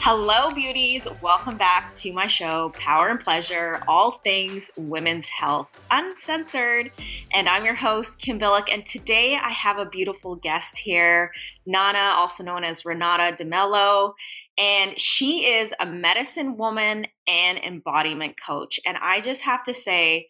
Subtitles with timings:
[0.00, 1.08] Hello, beauties.
[1.20, 6.92] Welcome back to my show, Power and Pleasure, all things women's health uncensored.
[7.34, 8.72] And I'm your host, Kim Billick.
[8.72, 11.32] And today I have a beautiful guest here,
[11.66, 14.12] Nana, also known as Renata DeMello.
[14.56, 18.78] And she is a medicine woman and embodiment coach.
[18.86, 20.28] And I just have to say,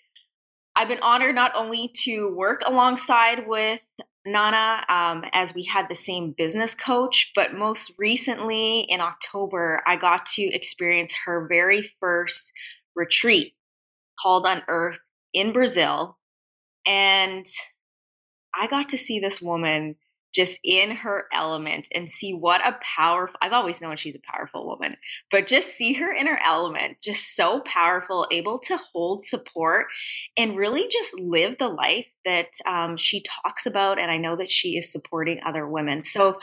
[0.75, 3.80] I've been honored not only to work alongside with
[4.27, 7.30] Nana um, as we had the same business coach.
[7.34, 12.52] But most recently in October, I got to experience her very first
[12.94, 13.55] retreat
[14.20, 14.98] called Unearth
[15.33, 16.19] in Brazil.
[16.86, 17.47] And
[18.55, 19.97] I got to see this woman
[20.34, 24.66] just in her element and see what a powerful I've always known she's a powerful
[24.66, 24.96] woman,
[25.30, 29.86] but just see her in her element, just so powerful, able to hold support
[30.36, 33.98] and really just live the life that um, she talks about.
[33.98, 36.04] And I know that she is supporting other women.
[36.04, 36.38] So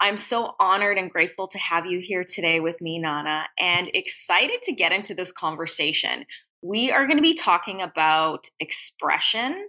[0.00, 4.62] I'm so honored and grateful to have you here today with me, Nana, and excited
[4.64, 6.24] to get into this conversation.
[6.62, 9.68] We are going to be talking about expression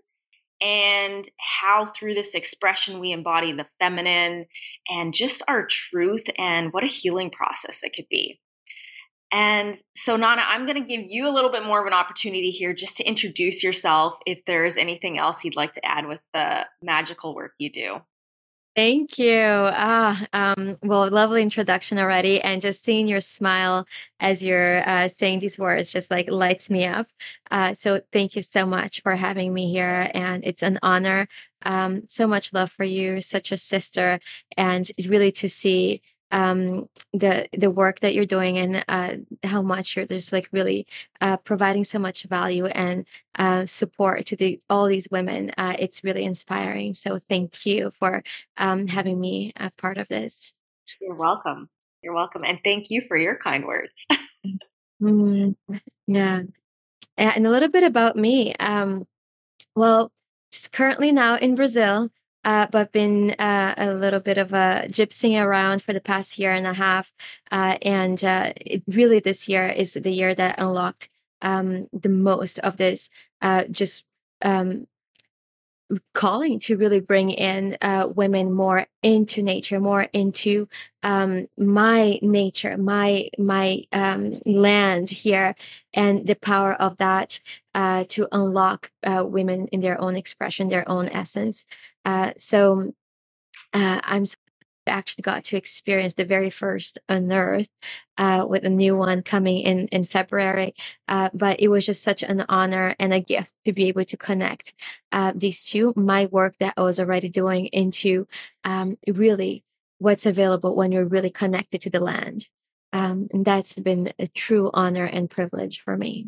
[0.62, 4.46] and how through this expression we embody the feminine
[4.88, 8.40] and just our truth and what a healing process it could be.
[9.34, 12.52] And so, Nana, I'm going to give you a little bit more of an opportunity
[12.52, 16.66] here just to introduce yourself if there's anything else you'd like to add with the
[16.84, 18.02] magical work you do.
[18.74, 19.36] Thank you.
[19.44, 23.86] Ah, um, well, lovely introduction already, and just seeing your smile
[24.18, 27.08] as you're uh, saying these words just like lights me up.
[27.50, 31.28] Uh, so thank you so much for having me here, and it's an honor.
[31.64, 34.22] Um, so much love for you, such a sister,
[34.56, 39.96] and really to see um, the the work that you're doing and uh, how much
[39.96, 40.88] you're just like really
[41.20, 43.06] uh, providing so much value and
[43.36, 45.52] uh, support to the all these women.
[45.58, 46.94] Uh, it's really inspiring.
[46.94, 48.24] So thank you for
[48.58, 50.54] um, having me a part of this.
[51.00, 51.70] You're welcome.
[52.02, 54.08] You're welcome, and thank you for your kind words.
[55.02, 55.56] mm,
[56.08, 56.42] yeah,
[57.18, 58.56] and a little bit about me.
[58.56, 59.06] Um,
[59.76, 60.12] well,
[60.52, 62.10] just currently now in Brazil
[62.44, 66.52] uh, but been uh, a little bit of a gypsying around for the past year
[66.52, 67.12] and a half.
[67.52, 71.10] Uh, and uh, it really, this year is the year that unlocked
[71.42, 73.10] um, the most of this
[73.42, 74.06] uh, just
[74.42, 74.88] um,
[76.14, 80.68] calling to really bring in uh, women more into nature, more into
[81.04, 85.56] um, my nature, my my um, land here,
[85.94, 87.40] and the power of that
[87.74, 91.66] uh, to unlock uh, women in their own expression, their own essence.
[92.06, 92.94] Uh, so
[93.74, 94.26] uh, I'm
[94.88, 97.68] actually got to experience the very first Unearth
[98.18, 100.76] uh, with a new one coming in in February.
[101.08, 104.18] Uh, but it was just such an honor and a gift to be able to
[104.18, 104.74] connect
[105.12, 108.28] uh, these two, my work that I was already doing, into
[108.64, 109.64] um, really
[110.00, 112.48] what's available when you're really connected to the land.
[112.94, 116.28] Um, and that's been a true honor and privilege for me.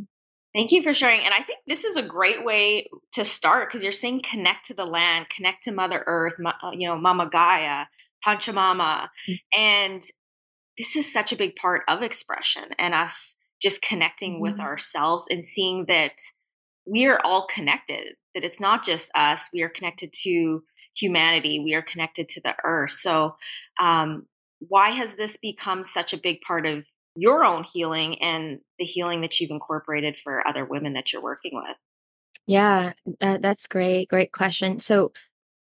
[0.53, 1.21] Thank you for sharing.
[1.25, 4.75] And I think this is a great way to start because you're saying connect to
[4.75, 7.85] the land, connect to Mother Earth, uh, you know, Mama Gaia,
[8.25, 9.07] Pachamama.
[9.27, 9.59] Mm-hmm.
[9.59, 10.03] And
[10.77, 14.41] this is such a big part of expression and us just connecting mm-hmm.
[14.41, 16.13] with ourselves and seeing that
[16.85, 20.63] we are all connected, that it's not just us, we are connected to
[20.95, 22.91] humanity, we are connected to the earth.
[22.91, 23.35] So,
[23.81, 24.27] um,
[24.59, 29.21] why has this become such a big part of your own healing and the healing
[29.21, 31.77] that you've incorporated for other women that you're working with?
[32.45, 34.09] Yeah, uh, that's great.
[34.09, 34.79] Great question.
[34.79, 35.13] So,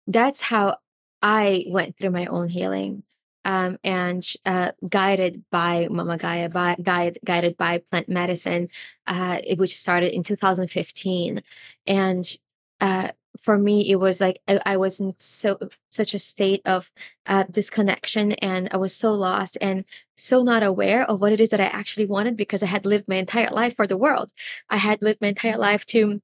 [0.07, 0.77] that's how
[1.23, 3.03] I went through my own healing
[3.45, 8.67] um, and uh, guided by Mama Gaia, by, guide, guided by plant medicine,
[9.07, 11.41] uh, which started in 2015.
[11.87, 12.37] And
[12.81, 13.11] uh,
[13.41, 15.57] for me, it was like I, I, was in so
[15.89, 16.89] such a state of
[17.25, 19.85] uh, disconnection, and I was so lost and
[20.17, 23.07] so not aware of what it is that I actually wanted because I had lived
[23.07, 24.29] my entire life for the world.
[24.69, 26.21] I had lived my entire life to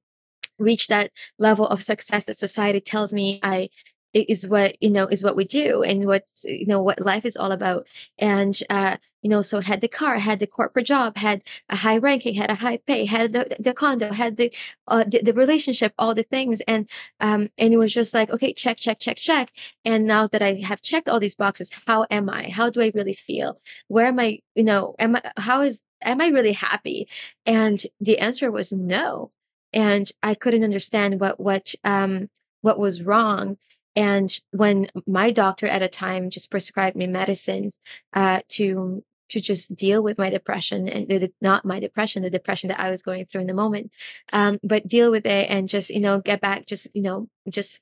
[0.58, 3.70] reach that level of success that society tells me I
[4.12, 7.36] is what you know is what we do and what's you know what life is
[7.36, 7.86] all about.
[8.18, 11.98] And uh you know so had the car had the corporate job had a high
[11.98, 14.52] ranking had a high pay had the, the condo had the,
[14.88, 16.60] uh, the the relationship all the things.
[16.62, 16.88] And
[17.20, 19.50] um and it was just like okay check check check check.
[19.84, 22.48] And now that i have checked all these boxes how am i?
[22.50, 23.60] How do i really feel?
[23.88, 27.08] Where am i you know am i how is am i really happy?
[27.46, 29.30] And the answer was no.
[29.72, 32.28] And i couldn't understand what what um
[32.62, 33.56] what was wrong
[33.96, 37.78] and when my doctor at a time just prescribed me medicines
[38.12, 42.80] uh, to to just deal with my depression and not my depression, the depression that
[42.80, 43.92] I was going through in the moment,
[44.32, 47.80] um, but deal with it and just you know get back, just you know just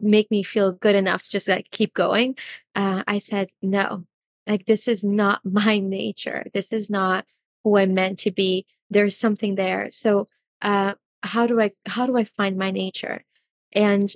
[0.00, 2.36] make me feel good enough to just like keep going.
[2.74, 4.04] Uh, I said no,
[4.46, 6.44] like this is not my nature.
[6.52, 7.24] This is not
[7.64, 8.66] who I'm meant to be.
[8.90, 9.88] There's something there.
[9.92, 10.26] So
[10.62, 13.24] uh, how do I how do I find my nature?
[13.72, 14.12] And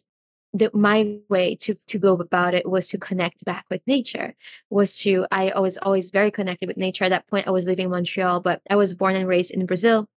[0.54, 4.34] the, my way to to go about it was to connect back with nature
[4.70, 7.04] was to i was always very connected with nature.
[7.04, 9.66] At that point i was living in montreal but i was born and raised in
[9.66, 10.08] brazil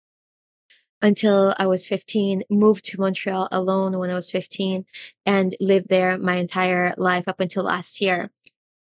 [1.01, 4.85] until i was 15 moved to montreal alone when i was 15
[5.25, 8.29] and lived there my entire life up until last year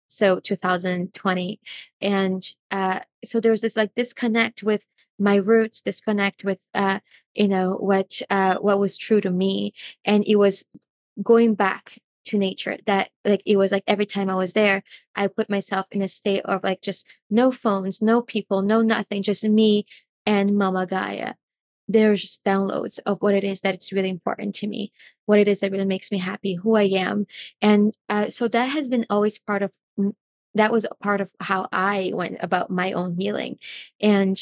[0.08, 1.60] so 2020
[2.00, 4.84] and uh, so there was this like disconnect with
[5.18, 6.98] my roots disconnect with uh,
[7.34, 9.72] you know what uh, what was true to me.
[10.04, 10.64] And it was
[11.20, 14.82] going back to nature that like it was like every time i was there
[15.16, 19.22] i put myself in a state of like just no phones no people no nothing
[19.22, 19.86] just me
[20.24, 21.34] and mama gaia.
[21.88, 24.92] There's just downloads of what it is that it's really important to me
[25.26, 27.26] what it is that really makes me happy who i am
[27.60, 29.72] and uh, so that has been always part of
[30.54, 33.58] that was a part of how i went about my own healing
[34.00, 34.38] and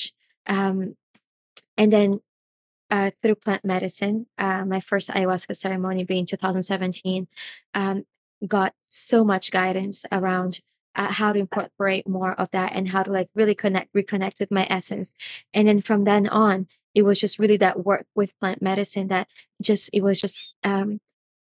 [0.47, 0.95] um
[1.77, 2.21] and then
[2.91, 4.27] uh, through plant medicine.
[4.39, 7.29] Uh, my first ayahuasca ceremony being 2017,
[7.75, 8.05] um,
[8.47, 10.61] got so much guidance around
[10.95, 14.51] uh, how to incorporate more of that and how to like really connect, reconnect with
[14.51, 15.13] my essence.
[15.55, 19.29] And then from then on, it was just really that work with plant medicine that
[19.63, 21.01] just it was just um,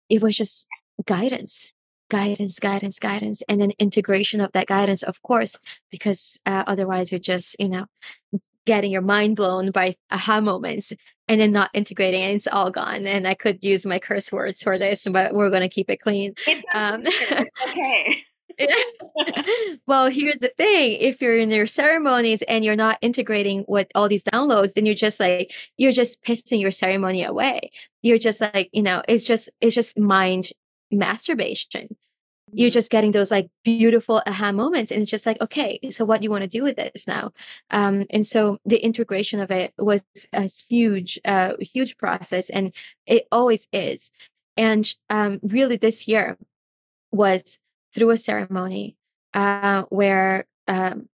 [0.09, 0.69] it was just
[1.07, 1.73] guidance
[2.11, 5.59] guidance guidance guidance and then integration of that guidance of course
[5.91, 7.87] because uh, otherwise you're just you know
[8.67, 10.93] getting your mind blown by aha moments
[11.29, 13.07] and then not integrating and it's all gone.
[13.07, 16.01] And I could use my curse words for this, but we're going to keep it
[16.01, 16.35] clean.
[16.73, 17.05] Um,
[17.69, 18.25] okay.
[19.87, 20.99] well, here's the thing.
[21.01, 24.95] If you're in your ceremonies and you're not integrating with all these downloads, then you're
[24.95, 27.73] just like, you're just pissing your ceremony away.
[28.03, 30.51] You're just like, you know, it's just, it's just mind
[30.91, 31.97] masturbation
[32.53, 36.21] you're just getting those like beautiful aha moments and it's just like okay so what
[36.21, 37.33] do you want to do with this now?
[37.71, 40.03] Um, and so the integration of it was
[40.33, 42.73] a huge uh, huge process and
[43.07, 44.13] it always is.
[44.57, 46.37] And um, really this year
[47.11, 47.59] was
[47.95, 48.97] through a ceremony
[49.35, 51.09] uh, where um,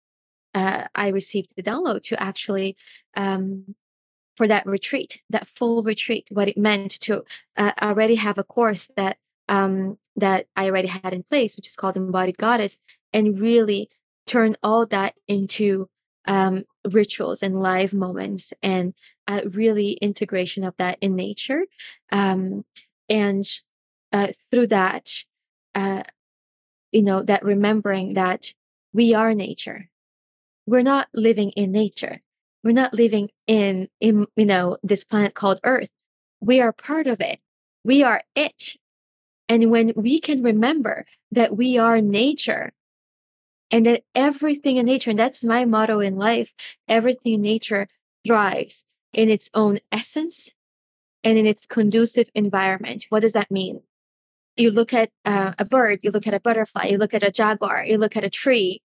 [0.53, 2.75] uh, i received the download to actually
[3.15, 3.75] um,
[4.35, 7.23] for that retreat that full retreat what it meant to
[7.57, 9.17] uh, already have a course that
[9.49, 12.77] um, that I already had in place, which is called Embodied Goddess,
[13.11, 13.89] and really
[14.27, 15.89] turn all that into
[16.27, 18.93] um, rituals and live moments and
[19.27, 21.63] uh, really integration of that in nature.
[22.11, 22.63] Um,
[23.09, 23.43] and
[24.13, 25.11] uh, through that,
[25.73, 26.03] uh,
[26.91, 28.53] you know, that remembering that
[28.93, 29.89] we are nature.
[30.67, 32.21] We're not living in nature.
[32.63, 35.89] We're not living in, in you know, this planet called Earth.
[36.39, 37.39] We are part of it.
[37.83, 38.75] We are it.
[39.49, 42.71] And when we can remember that we are nature
[43.71, 46.53] and that everything in nature, and that's my motto in life,
[46.87, 47.87] everything in nature
[48.25, 50.51] thrives in its own essence
[51.23, 53.07] and in its conducive environment.
[53.09, 53.81] What does that mean?
[54.55, 57.31] You look at uh, a bird, you look at a butterfly, you look at a
[57.31, 58.81] jaguar, you look at a tree.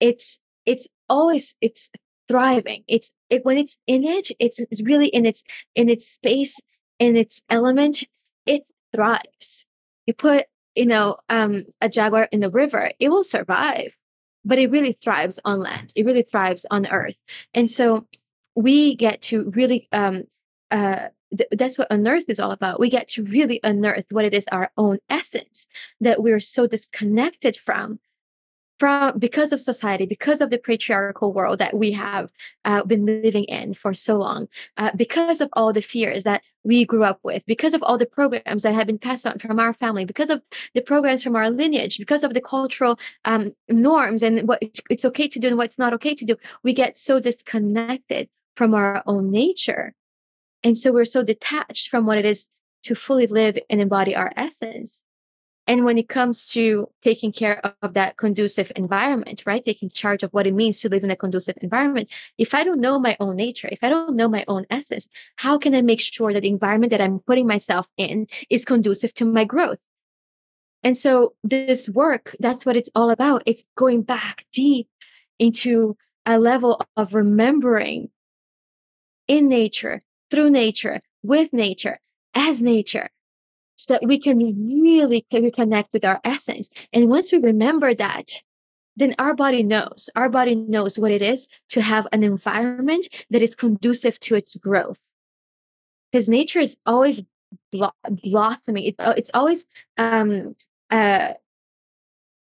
[0.00, 1.90] It's it's always it's
[2.28, 2.84] thriving.
[2.88, 5.44] It's it when it's in it, it's, it's really in its
[5.74, 6.60] in its space,
[6.98, 8.04] in its element.
[8.46, 8.62] It
[8.94, 9.66] thrives
[10.06, 13.96] you put you know um, a jaguar in the river it will survive
[14.44, 17.16] but it really thrives on land it really thrives on earth.
[17.54, 18.06] And so
[18.54, 20.24] we get to really um,
[20.70, 22.80] uh, th- that's what unearth is all about.
[22.80, 25.68] We get to really unearth what it is our own essence
[26.00, 27.98] that we're so disconnected from
[28.82, 32.30] from because of society, because of the patriarchal world that we have
[32.64, 36.84] uh, been living in for so long, uh, because of all the fears that we
[36.84, 39.74] grew up with, because of all the programs that have been passed on from our
[39.74, 40.42] family, because of
[40.74, 45.28] the programs from our lineage, because of the cultural um, norms and what it's okay
[45.28, 49.30] to do and what's not okay to do, we get so disconnected from our own
[49.30, 49.94] nature
[50.64, 52.48] And so we're so detached from what it is
[52.84, 55.02] to fully live and embody our essence.
[55.72, 59.64] And when it comes to taking care of that conducive environment, right?
[59.64, 62.10] Taking charge of what it means to live in a conducive environment.
[62.36, 65.56] If I don't know my own nature, if I don't know my own essence, how
[65.56, 69.24] can I make sure that the environment that I'm putting myself in is conducive to
[69.24, 69.78] my growth?
[70.82, 73.44] And so this work, that's what it's all about.
[73.46, 74.88] It's going back deep
[75.38, 78.10] into a level of remembering
[79.26, 81.98] in nature, through nature, with nature,
[82.34, 83.08] as nature,
[83.82, 86.70] so that we can really reconnect with our essence.
[86.92, 88.30] And once we remember that,
[88.96, 93.42] then our body knows, our body knows what it is to have an environment that
[93.42, 94.98] is conducive to its growth.
[96.12, 97.22] Because nature is always
[97.70, 98.84] blossoming.
[98.84, 99.66] It's, it's always
[99.98, 100.54] um,
[100.90, 101.32] uh,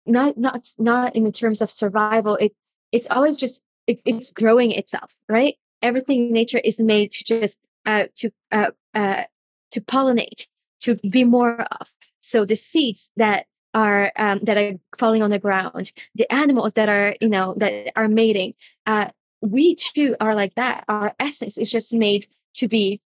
[0.06, 2.36] not not not in the terms of survival.
[2.36, 2.52] It
[2.92, 5.56] it's always just it, it's growing itself, right?
[5.82, 9.24] Everything in nature is made to just uh, to uh, uh,
[9.72, 10.46] to pollinate,
[10.80, 11.88] to be more of.
[12.20, 16.88] So the seeds that are um, that are falling on the ground, the animals that
[16.88, 18.54] are you know that are mating,
[18.86, 20.84] uh, we too are like that.
[20.88, 23.00] Our essence is just made to be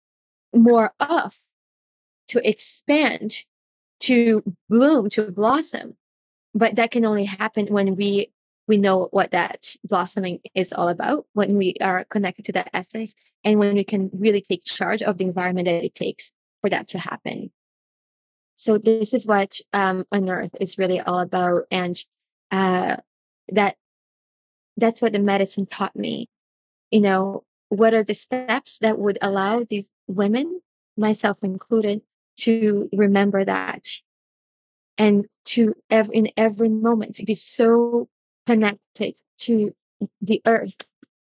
[0.54, 1.38] more of,
[2.28, 3.36] to expand,
[4.00, 5.96] to bloom, to blossom.
[6.54, 8.30] But that can only happen when we
[8.68, 13.14] we know what that blossoming is all about, when we are connected to that essence,
[13.44, 16.88] and when we can really take charge of the environment that it takes for that
[16.88, 17.50] to happen.
[18.56, 21.96] So this is what um, Unearth is really all about, and
[22.50, 22.96] uh,
[23.48, 23.76] that
[24.76, 26.28] that's what the medicine taught me.
[26.90, 30.60] You know, what are the steps that would allow these women,
[30.96, 32.02] myself included,
[32.38, 33.86] to remember that
[34.98, 38.08] and to every, in every moment to be so
[38.46, 39.74] connected to
[40.20, 40.76] the earth,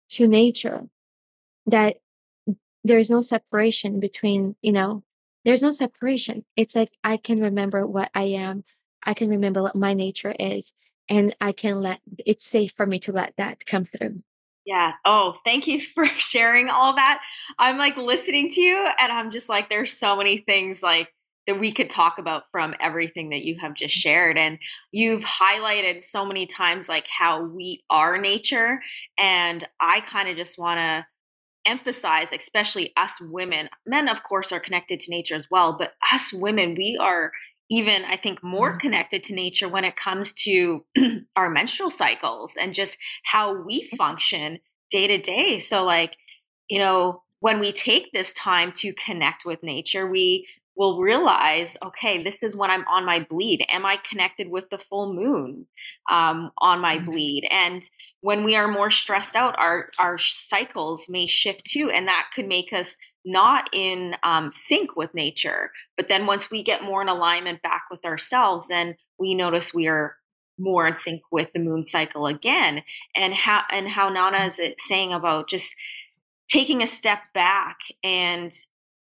[0.10, 0.88] to nature,
[1.68, 1.98] that
[2.84, 5.04] there's no separation between, you know,
[5.46, 6.46] there's no separation.
[6.56, 8.64] It's like I can remember what I am,
[9.04, 10.74] I can remember what my nature is,
[11.10, 14.20] and I can let it's safe for me to let that come through.
[14.66, 14.92] Yeah.
[15.04, 17.22] Oh, thank you for sharing all that.
[17.58, 21.10] I'm like listening to you and I'm just like, there's so many things like
[21.48, 24.38] that we could talk about from everything that you have just shared.
[24.38, 24.60] And
[24.92, 28.80] you've highlighted so many times like how we are nature.
[29.18, 31.06] And I kind of just want to
[31.66, 36.34] emphasize, especially us women, men, of course, are connected to nature as well, but us
[36.34, 37.32] women, we are
[37.70, 38.80] even i think more mm-hmm.
[38.80, 40.84] connected to nature when it comes to
[41.36, 43.96] our menstrual cycles and just how we mm-hmm.
[43.96, 44.60] function
[44.92, 46.16] day to day so like
[46.68, 52.22] you know when we take this time to connect with nature we will realize okay
[52.22, 55.66] this is when i'm on my bleed am i connected with the full moon
[56.10, 57.12] um, on my mm-hmm.
[57.12, 57.90] bleed and
[58.22, 62.48] when we are more stressed out our our cycles may shift too and that could
[62.48, 65.72] make us not in um, sync with nature.
[65.98, 69.88] But then once we get more in alignment back with ourselves, then we notice we
[69.88, 70.16] are
[70.58, 72.84] more in sync with the moon cycle again.
[73.16, 75.76] And how and how Nana is saying about just
[76.50, 78.52] taking a step back and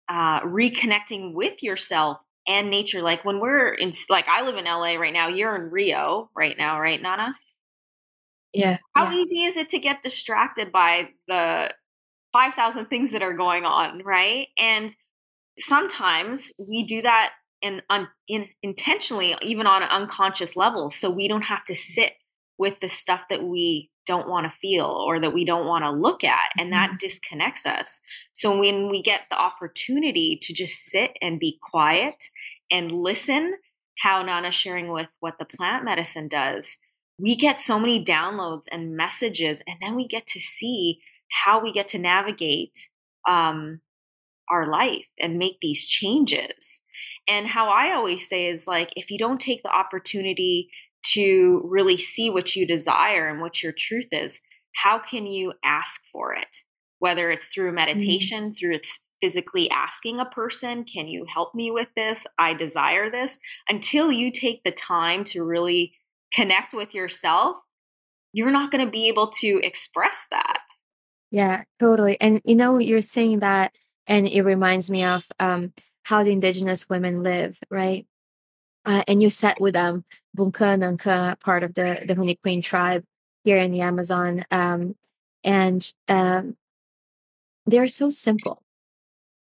[0.09, 3.01] uh, reconnecting with yourself and nature.
[3.01, 5.27] Like when we're in, like I live in LA right now.
[5.27, 7.33] You're in Rio right now, right, Nana?
[8.53, 8.77] Yeah.
[8.95, 9.17] How yeah.
[9.17, 11.71] easy is it to get distracted by the
[12.33, 14.47] 5,000 things that are going on, right?
[14.59, 14.95] And
[15.59, 21.27] sometimes we do that in, un, in intentionally, even on an unconscious level, so we
[21.27, 22.13] don't have to sit
[22.57, 25.91] with the stuff that we don't want to feel or that we don't want to
[25.91, 26.97] look at, and that mm-hmm.
[26.99, 28.01] disconnects us.
[28.33, 32.15] So when we get the opportunity to just sit and be quiet
[32.71, 33.55] and listen,
[33.99, 36.77] how Nana sharing with what the plant medicine does,
[37.19, 40.99] we get so many downloads and messages, and then we get to see
[41.31, 42.89] how we get to navigate
[43.27, 43.81] um,
[44.49, 46.83] our life and make these changes.
[47.27, 50.69] And how I always say is like, if you don't take the opportunity
[51.13, 54.41] to really see what you desire and what your truth is,
[54.75, 56.57] how can you ask for it?
[56.99, 57.75] Whether it's through mm-hmm.
[57.75, 58.53] meditation, mm-hmm.
[58.59, 62.27] through it's physically asking a person, can you help me with this?
[62.37, 63.39] I desire this.
[63.67, 65.93] Until you take the time to really
[66.33, 67.57] connect with yourself,
[68.33, 70.63] you're not going to be able to express that.
[71.31, 72.17] Yeah, totally.
[72.21, 73.73] And you know, you're saying that,
[74.05, 78.05] and it reminds me of um, how the indigenous women live, right?
[78.85, 80.05] Uh, and you sat with them,
[80.37, 83.03] Bunka Nanka, part of the the Huni Kuin tribe
[83.43, 84.95] here in the Amazon, um,
[85.43, 86.55] and um,
[87.65, 88.63] they're so simple.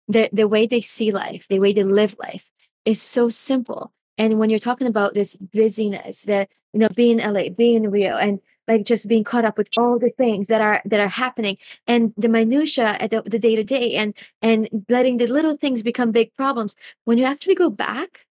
[0.08, 2.52] The the way they see life, the way they live life,
[2.86, 3.92] is so simple.
[4.22, 7.90] And when you're talking about this busyness, that you know, being in LA, being in
[7.90, 11.08] Rio, and like just being caught up with all the things that are that are
[11.08, 14.14] happening and the minutia at the, the day to day and
[14.44, 16.76] and letting the little things become big problems.
[17.06, 18.26] When you actually go back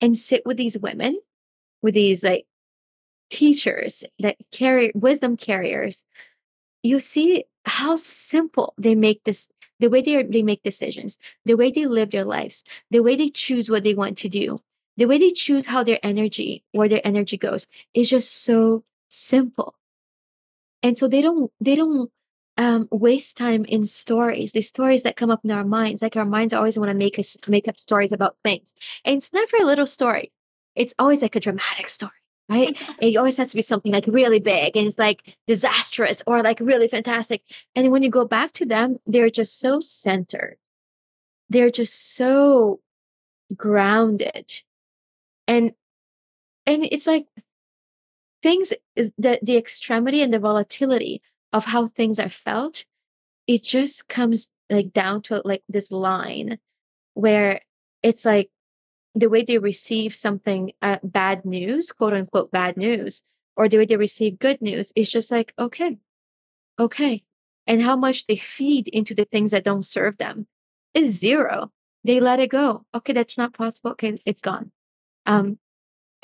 [0.00, 1.16] and sit with these women
[1.80, 2.46] with these like
[3.30, 6.04] teachers that carry wisdom carriers
[6.82, 9.48] you see how simple they make this
[9.80, 13.28] the way they, they make decisions the way they live their lives the way they
[13.28, 14.60] choose what they want to do
[14.96, 19.74] the way they choose how their energy where their energy goes is just so simple
[20.82, 22.10] and so they don't they don't
[22.58, 26.24] um, waste time in stories the stories that come up in our minds like our
[26.24, 28.74] minds always want to make us make up stories about things
[29.04, 30.32] and it's never a little story
[30.74, 32.12] it's always like a dramatic story
[32.48, 32.76] right?
[33.00, 36.60] it always has to be something like really big and it's like disastrous or like
[36.60, 37.42] really fantastic.
[37.74, 40.56] And when you go back to them, they're just so centered.
[41.50, 42.80] They're just so
[43.56, 44.52] grounded.
[45.48, 45.72] And
[46.66, 47.26] and it's like
[48.42, 51.22] things the the extremity and the volatility
[51.52, 52.84] of how things are felt,
[53.46, 56.58] it just comes like down to like this line
[57.14, 57.60] where
[58.02, 58.50] it's like
[59.14, 63.22] the way they receive something uh, bad news quote unquote bad news
[63.56, 65.98] or the way they receive good news is just like okay
[66.78, 67.22] okay.
[67.66, 70.46] And how much they feed into the things that don't serve them
[70.94, 71.72] is zero.
[72.04, 72.84] They let it go.
[72.94, 73.92] Okay that's not possible.
[73.92, 74.70] Okay it's gone
[75.26, 75.58] um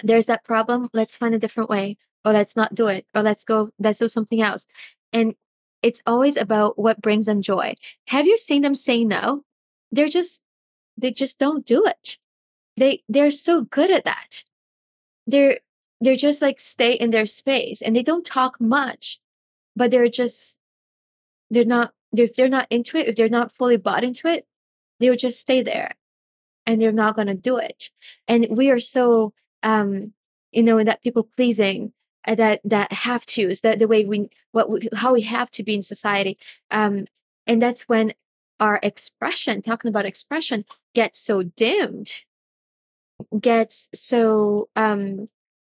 [0.02, 3.44] there's that problem let's find a different way or let's not do it or let's
[3.44, 4.66] go let's do something else.
[5.12, 5.34] And
[5.82, 7.74] it's always about what brings them joy.
[8.06, 9.44] Have you seen them say no?
[9.90, 10.42] They're just
[10.98, 12.18] they just don't do it.
[12.76, 14.44] They they're so good at that.
[15.26, 15.58] They're
[16.00, 19.20] they're just like stay in their space and they don't talk much
[19.76, 20.58] but they're just
[21.50, 24.46] they're not if they're not into it if they're not fully bought into it
[24.98, 25.94] they'll just stay there
[26.66, 27.90] and they're not going to do it.
[28.28, 30.12] And we are so um
[30.50, 31.92] you know that people pleasing
[32.26, 35.62] uh, that that have to's that the way we what we, how we have to
[35.62, 36.38] be in society.
[36.70, 37.06] Um
[37.46, 38.14] and that's when
[38.60, 40.64] our expression talking about expression
[40.94, 42.10] gets so dimmed
[43.38, 45.28] gets so um,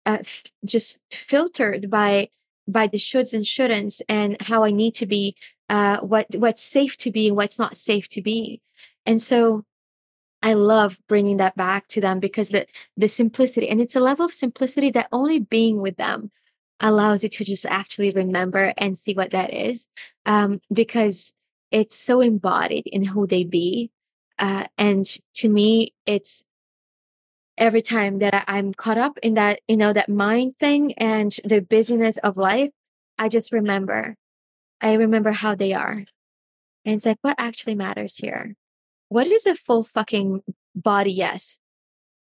[0.06, 2.30] uh, f- just filtered by
[2.68, 5.36] by the shoulds and shouldn'ts and how I need to be,
[5.68, 8.60] uh, what what's safe to be and what's not safe to be,
[9.06, 9.64] and so
[10.42, 14.24] I love bringing that back to them because the the simplicity and it's a level
[14.24, 16.30] of simplicity that only being with them
[16.80, 19.86] allows you to just actually remember and see what that is,
[20.24, 21.34] um, because
[21.70, 23.90] it's so embodied in who they be,
[24.38, 26.44] uh, and to me, it's
[27.58, 31.60] every time that I'm caught up in that, you know, that mind thing and the
[31.60, 32.70] busyness of life,
[33.18, 34.16] I just remember.
[34.80, 36.04] I remember how they are.
[36.84, 38.56] And it's like, what actually matters here?
[39.10, 40.42] What is a full fucking
[40.74, 41.58] body yes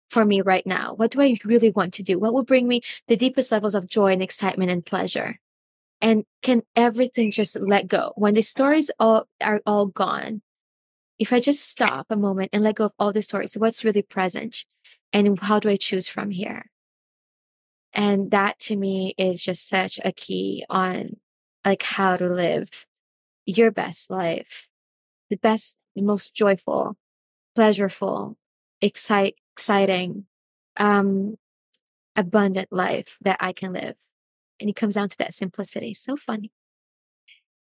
[0.09, 0.95] for me right now?
[0.95, 2.19] What do I really want to do?
[2.19, 5.39] What will bring me the deepest levels of joy and excitement and pleasure?
[6.01, 8.13] And can everything just let go?
[8.17, 10.41] When the stories all are all gone,
[11.19, 14.03] if I just stop a moment and let go of all the stories, what's really
[14.03, 14.65] present?
[15.13, 16.67] and how do I choose from here?
[17.93, 21.17] And that to me is just such a key on
[21.65, 22.87] like how to live
[23.47, 24.69] your best life,
[25.31, 26.97] the best, the most joyful,
[27.57, 28.37] pleasureful,
[28.81, 30.27] excite, exciting,
[30.77, 31.37] um,
[32.15, 33.97] abundant life that I can live.
[34.61, 35.95] And it comes down to that simplicity.
[35.95, 36.53] So funny.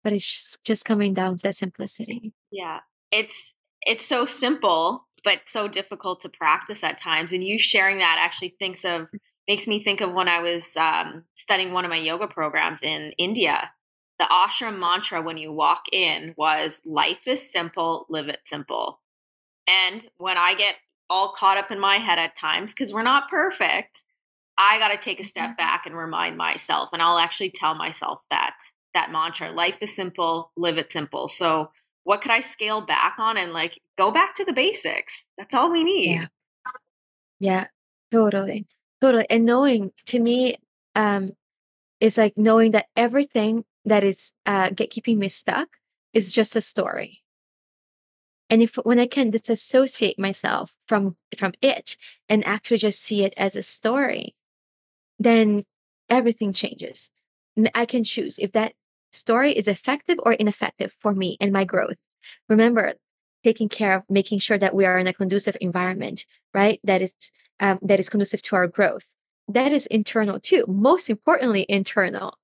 [0.03, 2.33] But it's just coming down to that simplicity.
[2.51, 2.81] Yeah.
[3.13, 7.33] It's it's so simple but so difficult to practice at times.
[7.33, 9.09] And you sharing that actually thinks of
[9.49, 13.13] makes me think of when I was um, studying one of my yoga programs in
[13.19, 13.71] India.
[14.21, 19.01] The ashram mantra when you walk in was "Life is simple, live it simple."
[19.67, 20.77] And when I get
[21.09, 24.05] all caught up in my head at times because we're not perfect,
[24.59, 25.57] I got to take a step mm-hmm.
[25.57, 28.57] back and remind myself, and I'll actually tell myself that
[28.93, 31.71] that mantra: "Life is simple, live it simple." So
[32.05, 35.25] what could I scale back on and like go back to the basics?
[35.39, 36.17] That's all we need.
[36.17, 36.27] Yeah.
[37.39, 37.67] Yeah,
[38.13, 38.67] totally.
[39.01, 39.27] Totally.
[39.31, 40.57] And knowing to me,
[40.95, 41.33] um,
[42.01, 45.69] is like knowing that everything that is uh get keeping me stuck
[46.13, 47.23] is just a story.
[48.49, 51.97] And if when I can disassociate myself from from it
[52.29, 54.35] and actually just see it as a story,
[55.19, 55.65] then
[56.09, 57.11] everything changes.
[57.75, 58.75] I can choose if that
[59.13, 61.99] story is effective or ineffective for me and my growth.
[62.49, 62.95] Remember,
[63.45, 66.81] taking care of making sure that we are in a conducive environment, right?
[66.85, 67.15] That is
[67.61, 69.05] um, that is conducive to our growth.
[69.49, 70.65] That is internal too.
[70.69, 72.37] Most importantly, internal.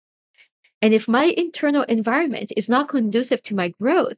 [0.87, 4.15] And if my internal environment is not conducive to my growth,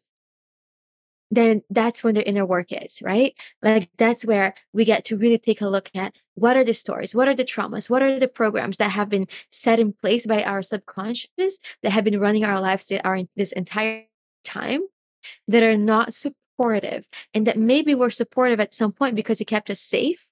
[1.31, 3.35] then that's when the inner work is, right?
[3.63, 7.15] Like that's where we get to really take a look at what are the stories,
[7.15, 10.43] what are the traumas, what are the programs that have been set in place by
[10.43, 14.05] our subconscious that have been running our lives are this entire
[14.45, 14.83] time
[15.47, 19.71] that are not supportive and that maybe were supportive at some point because it kept
[19.71, 20.23] us safe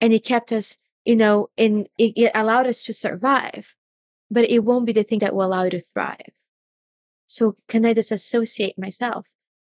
[0.00, 3.66] and it kept us, you know, in it, it allowed us to survive,
[4.30, 6.30] but it won't be the thing that will allow you to thrive.
[7.26, 9.26] So can I disassociate myself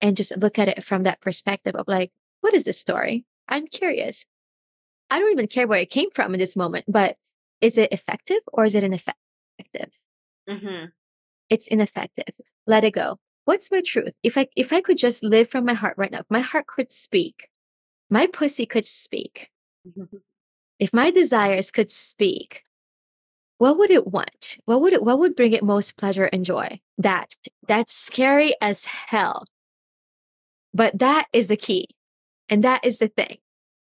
[0.01, 3.25] and just look at it from that perspective of like, what is this story?
[3.49, 4.25] I'm curious.
[5.11, 7.17] I don't even care where it came from in this moment, but
[7.61, 9.17] is it effective or is it ineffective?
[10.49, 10.87] Mm-hmm.
[11.49, 12.35] It's ineffective.
[12.67, 13.19] Let it go.
[13.45, 14.13] What's my truth?
[14.23, 16.67] If I if I could just live from my heart right now, if my heart
[16.67, 17.49] could speak,
[18.11, 19.51] my pussy could speak.
[19.87, 20.17] Mm-hmm.
[20.81, 22.65] If my desires could speak,
[23.59, 24.59] what would it want?
[24.65, 26.81] What would it what would bring it most pleasure and joy?
[26.99, 27.35] That
[27.67, 29.47] that's scary as hell.
[30.75, 31.89] But that is the key.
[32.49, 33.39] And that is the thing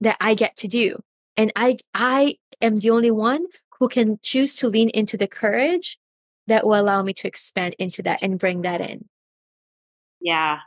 [0.00, 0.98] that I get to do.
[1.36, 3.46] And I I am the only one
[3.78, 5.98] who can choose to lean into the courage
[6.46, 9.04] that will allow me to expand into that and bring that in.
[10.20, 10.58] Yeah.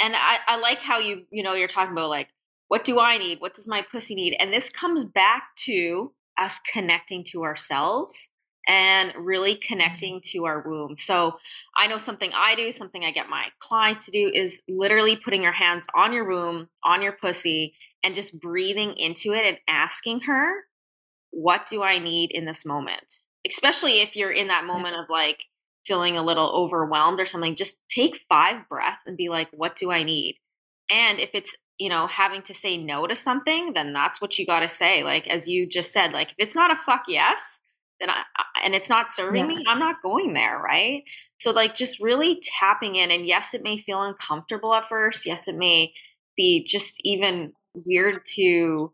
[0.00, 2.28] And I, I like how you, you know, you're talking about like,
[2.68, 3.40] what do I need?
[3.40, 4.36] What does my pussy need?
[4.38, 8.28] And this comes back to us connecting to ourselves
[8.68, 9.66] and really mm-hmm.
[9.66, 10.96] connecting to our womb.
[10.98, 11.38] So
[11.76, 15.42] I know something I do, something I get my clients to do is literally putting
[15.42, 17.74] your hands on your womb, on your pussy,
[18.04, 20.52] and just breathing into it and asking her,
[21.30, 23.22] what do I need in this moment?
[23.48, 25.38] Especially if you're in that moment of like
[25.86, 29.90] feeling a little overwhelmed or something, just take five breaths and be like, what do
[29.90, 30.36] I need?
[30.90, 34.44] And if it's you know, having to say no to something, then that's what you
[34.44, 35.04] got to say.
[35.04, 37.60] Like, as you just said, like, if it's not a fuck yes,
[38.00, 38.22] then I,
[38.64, 39.56] and it's not serving yeah.
[39.56, 40.58] me, I'm not going there.
[40.58, 41.04] Right.
[41.38, 43.12] So, like, just really tapping in.
[43.12, 45.24] And yes, it may feel uncomfortable at first.
[45.24, 45.92] Yes, it may
[46.36, 48.92] be just even weird to,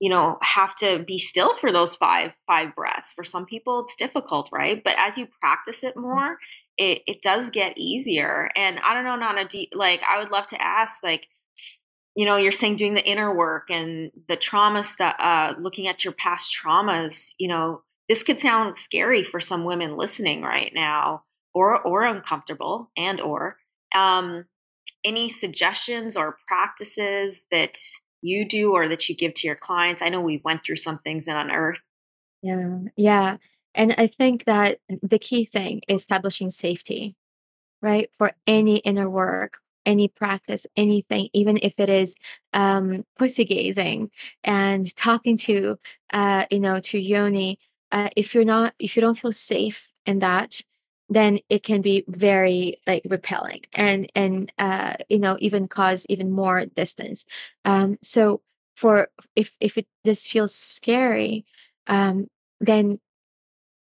[0.00, 3.12] you know, have to be still for those five, five breaths.
[3.12, 4.48] For some people, it's difficult.
[4.50, 4.82] Right.
[4.82, 6.02] But as you practice it mm.
[6.02, 6.38] more,
[6.78, 8.50] it, it does get easier.
[8.56, 11.28] And I don't know, Nana, do, like, I would love to ask, like,
[12.14, 16.04] you know, you're saying doing the inner work and the trauma stuff, uh, looking at
[16.04, 21.24] your past traumas, you know, this could sound scary for some women listening right now
[21.54, 23.56] or, or uncomfortable and, or,
[23.94, 24.44] um,
[25.04, 27.78] any suggestions or practices that
[28.22, 30.02] you do or that you give to your clients?
[30.02, 31.78] I know we went through some things in Unearth.
[32.42, 32.78] Yeah.
[32.96, 33.36] Yeah.
[33.74, 37.16] And I think that the key thing is establishing safety,
[37.82, 38.10] right?
[38.18, 42.14] For any inner work any practice, anything, even if it is
[42.52, 44.10] um, pussy gazing
[44.42, 45.78] and talking to,
[46.12, 47.58] uh, you know, to yoni.
[47.92, 50.60] Uh, if you're not, if you don't feel safe in that,
[51.08, 56.30] then it can be very like repelling and and uh, you know even cause even
[56.30, 57.26] more distance.
[57.64, 58.40] Um, so
[58.76, 61.44] for if if it this feels scary,
[61.86, 62.26] um,
[62.60, 62.98] then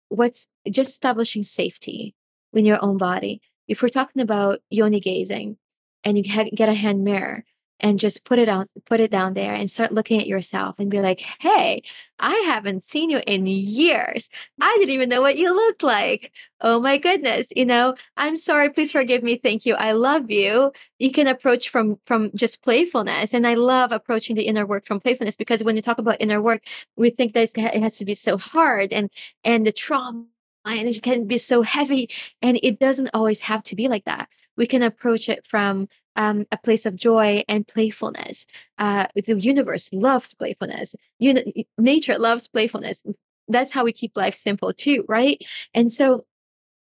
[0.10, 2.16] what's just establishing safety
[2.54, 3.42] in your own body.
[3.68, 5.58] If we're talking about yoni gazing,
[6.04, 7.44] and you can get a hand mirror
[7.80, 10.90] and just put it on put it down there and start looking at yourself and
[10.92, 11.82] be like hey
[12.20, 14.30] i haven't seen you in years.
[14.60, 16.32] I didn't even know what you looked like.
[16.60, 18.70] Oh my goodness you know i'm sorry.
[18.72, 19.38] Please forgive me.
[19.38, 19.76] Thank you.
[19.76, 20.72] I love you.
[20.98, 25.00] You can approach from from just playfulness and i love approaching the inner work from
[25.00, 26.64] playfulness because when you talk about inner work
[26.98, 29.10] we think that it has to be so hard and
[29.44, 30.26] and the trauma
[30.66, 32.10] and it can be so heavy
[32.42, 36.46] and it doesn't always have to be like that we can approach it from um,
[36.52, 38.46] a place of joy and playfulness.
[38.78, 40.98] Uh, the universe loves playfulness.
[41.18, 43.02] Uni- nature loves playfulness.
[43.48, 45.42] That's how we keep life simple too, right?
[45.74, 46.26] And so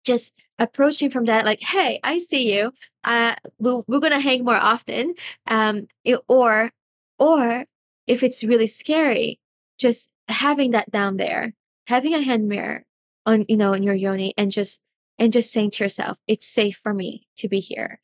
[0.04, 2.72] just approaching from that like hey i see you
[3.04, 5.14] uh we'll, we're gonna hang more often
[5.46, 6.70] um it, or
[7.18, 7.64] or
[8.06, 9.38] if it's really scary
[9.78, 11.52] just having that down there
[11.86, 12.82] having a hand mirror
[13.30, 14.82] on you know in your yoni and just
[15.18, 18.00] and just saying to yourself, it's safe for me to be here.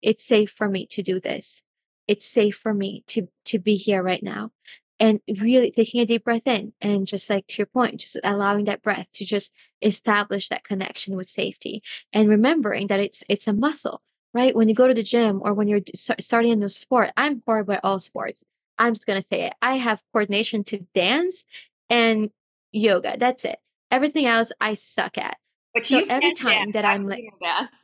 [0.00, 1.62] It's safe for me to do this.
[2.08, 4.50] It's safe for me to, to be here right now.
[4.98, 8.64] And really taking a deep breath in and just like to your point, just allowing
[8.64, 11.82] that breath to just establish that connection with safety
[12.14, 14.00] and remembering that it's, it's a muscle,
[14.32, 14.56] right?
[14.56, 17.74] When you go to the gym or when you're starting a new sport, I'm horrible
[17.74, 18.42] at all sports.
[18.78, 19.54] I'm just going to say it.
[19.60, 21.44] I have coordination to dance
[21.90, 22.30] and
[22.72, 23.18] yoga.
[23.18, 23.58] That's it.
[23.96, 25.38] Everything else I suck at.
[25.72, 26.72] But so every time dance.
[26.74, 27.82] that I'm like dance.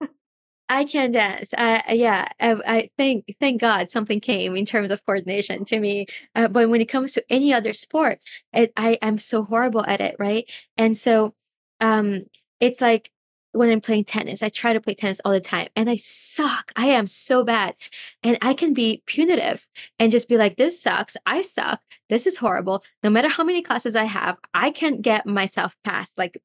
[0.68, 1.52] I can dance.
[1.52, 6.06] Uh, yeah, I, I, thank thank God something came in terms of coordination to me.
[6.36, 8.20] Uh, but when it comes to any other sport,
[8.52, 10.48] it, I am so horrible at it, right?
[10.76, 11.34] And so,
[11.80, 12.26] um,
[12.60, 13.10] it's like
[13.52, 14.42] when I'm playing tennis.
[14.42, 16.72] I try to play tennis all the time and I suck.
[16.76, 17.74] I am so bad.
[18.22, 19.66] And I can be punitive
[19.98, 21.16] and just be like, this sucks.
[21.26, 21.80] I suck.
[22.08, 22.84] This is horrible.
[23.02, 26.40] No matter how many classes I have, I can't get myself past like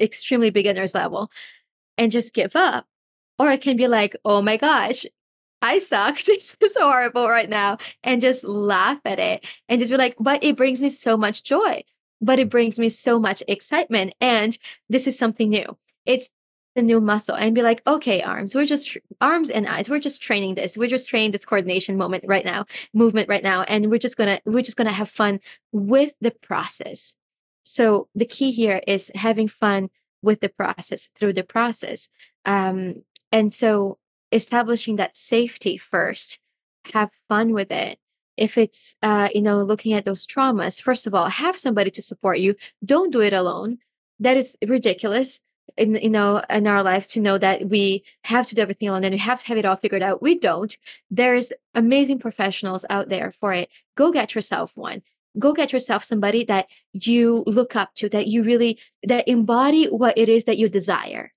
[0.00, 1.30] extremely beginner's level
[1.98, 2.86] and just give up.
[3.38, 5.04] Or I can be like, oh my gosh,
[5.60, 6.18] I suck.
[6.24, 7.78] This is horrible right now.
[8.02, 11.42] And just laugh at it and just be like, but it brings me so much
[11.44, 11.84] joy.
[12.22, 14.14] But it brings me so much excitement.
[14.22, 14.56] And
[14.88, 15.76] this is something new.
[16.06, 16.30] It's
[16.76, 20.22] the new muscle and be like, okay, arms, we're just arms and eyes, we're just
[20.22, 20.76] training this.
[20.76, 23.62] We're just training this coordination moment right now, movement right now.
[23.62, 25.40] And we're just gonna, we're just gonna have fun
[25.72, 27.16] with the process.
[27.64, 29.90] So the key here is having fun
[30.22, 32.08] with the process through the process.
[32.44, 33.98] Um, and so
[34.30, 36.38] establishing that safety first,
[36.94, 37.98] have fun with it.
[38.36, 42.02] If it's, uh, you know, looking at those traumas, first of all, have somebody to
[42.02, 42.54] support you.
[42.84, 43.78] Don't do it alone.
[44.20, 45.40] That is ridiculous
[45.76, 49.04] in you know in our lives to know that we have to do everything alone
[49.04, 50.22] and we have to have it all figured out.
[50.22, 50.76] We don't.
[51.10, 53.68] There's amazing professionals out there for it.
[53.96, 55.02] Go get yourself one.
[55.38, 60.18] Go get yourself somebody that you look up to, that you really that embody what
[60.18, 61.32] it is that you desire.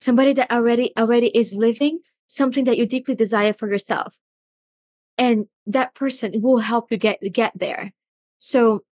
[0.00, 4.14] Somebody that already already is living something that you deeply desire for yourself.
[5.18, 7.92] And that person will help you get get there.
[8.38, 8.84] So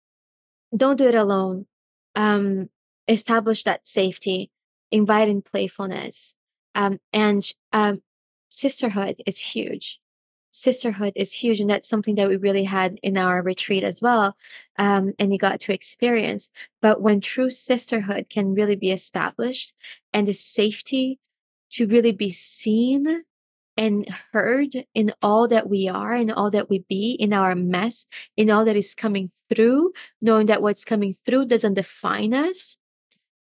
[0.74, 1.66] don't do it alone.
[2.14, 2.68] Um,
[3.08, 4.50] establish that safety,
[4.90, 6.34] invite in playfulness.
[6.74, 8.02] Um, and um,
[8.48, 10.00] sisterhood is huge.
[10.50, 14.36] Sisterhood is huge, and that's something that we really had in our retreat as well,
[14.78, 16.48] um, and you got to experience.
[16.80, 19.74] But when true sisterhood can really be established,
[20.12, 21.18] and the safety
[21.70, 23.24] to really be seen
[23.76, 28.06] and heard in all that we are, in all that we be, in our mess,
[28.36, 32.78] in all that is coming through, knowing that what's coming through doesn't define us,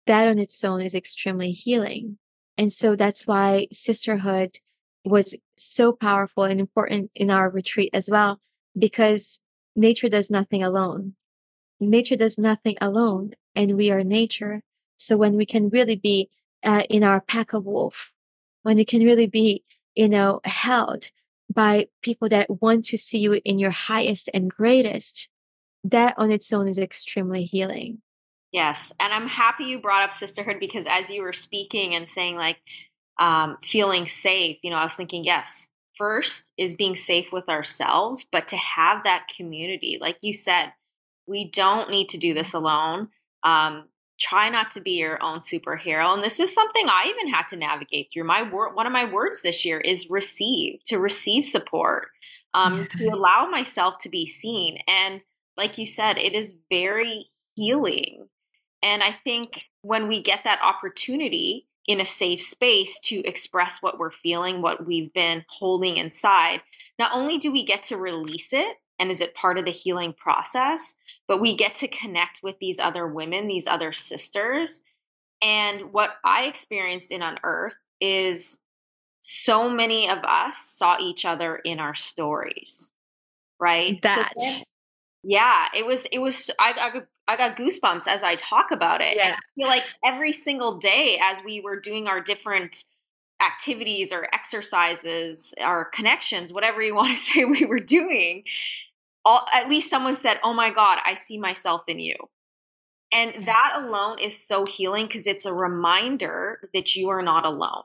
[0.08, 2.18] that on its own is extremely healing.
[2.58, 4.60] And so that's why sisterhood
[5.04, 8.40] was so powerful and important in our retreat as well,
[8.78, 9.40] because
[9.76, 11.16] nature does nothing alone.
[11.80, 14.62] Nature does nothing alone, and we are nature.
[14.98, 16.30] So when we can really be
[16.64, 18.12] uh, in our pack of wolf,
[18.64, 19.64] when we can really be,
[19.94, 21.12] you know, held
[21.54, 25.30] by people that want to see you in your highest and greatest,
[25.84, 28.02] that on its own is extremely healing.
[28.52, 28.92] Yes.
[29.00, 32.58] And I'm happy you brought up sisterhood because as you were speaking and saying, like,
[33.20, 38.26] um, feeling safe, you know, I was thinking, yes, first is being safe with ourselves,
[38.32, 40.74] but to have that community, like you said,
[41.28, 43.10] we don't need to do this alone.
[43.44, 43.86] Um,
[44.20, 46.14] try not to be your own superhero.
[46.14, 48.24] And this is something I even had to navigate through.
[48.24, 52.08] My word, one of my words this year is receive, to receive support,
[52.54, 54.80] um, to allow myself to be seen.
[54.88, 55.22] And
[55.58, 58.28] like you said, it is very healing
[58.86, 63.98] and I think when we get that opportunity in a safe space to express what
[63.98, 66.62] we're feeling, what we've been holding inside,
[67.00, 70.14] not only do we get to release it and is it part of the healing
[70.14, 70.94] process,
[71.28, 74.84] but we get to connect with these other women, these other sisters.
[75.42, 78.60] And what I experienced in Unearth is
[79.22, 82.94] so many of us saw each other in our stories,
[83.60, 84.00] right?
[84.04, 84.32] That.
[84.38, 84.62] So
[85.28, 86.06] yeah, it was.
[86.12, 86.52] It was.
[86.60, 89.18] I, I I got goosebumps as I talk about it.
[89.18, 89.36] Yeah.
[89.36, 92.84] I feel like every single day as we were doing our different
[93.44, 98.44] activities or exercises, our connections, whatever you want to say we were doing,
[99.26, 102.16] all, at least someone said, "Oh my God, I see myself in you."
[103.12, 107.84] And that alone is so healing because it's a reminder that you are not alone.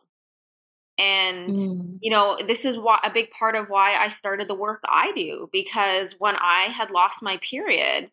[1.01, 1.99] And, mm.
[2.03, 5.13] you know, this is why a big part of why I started the work I
[5.17, 8.11] do because when I had lost my period,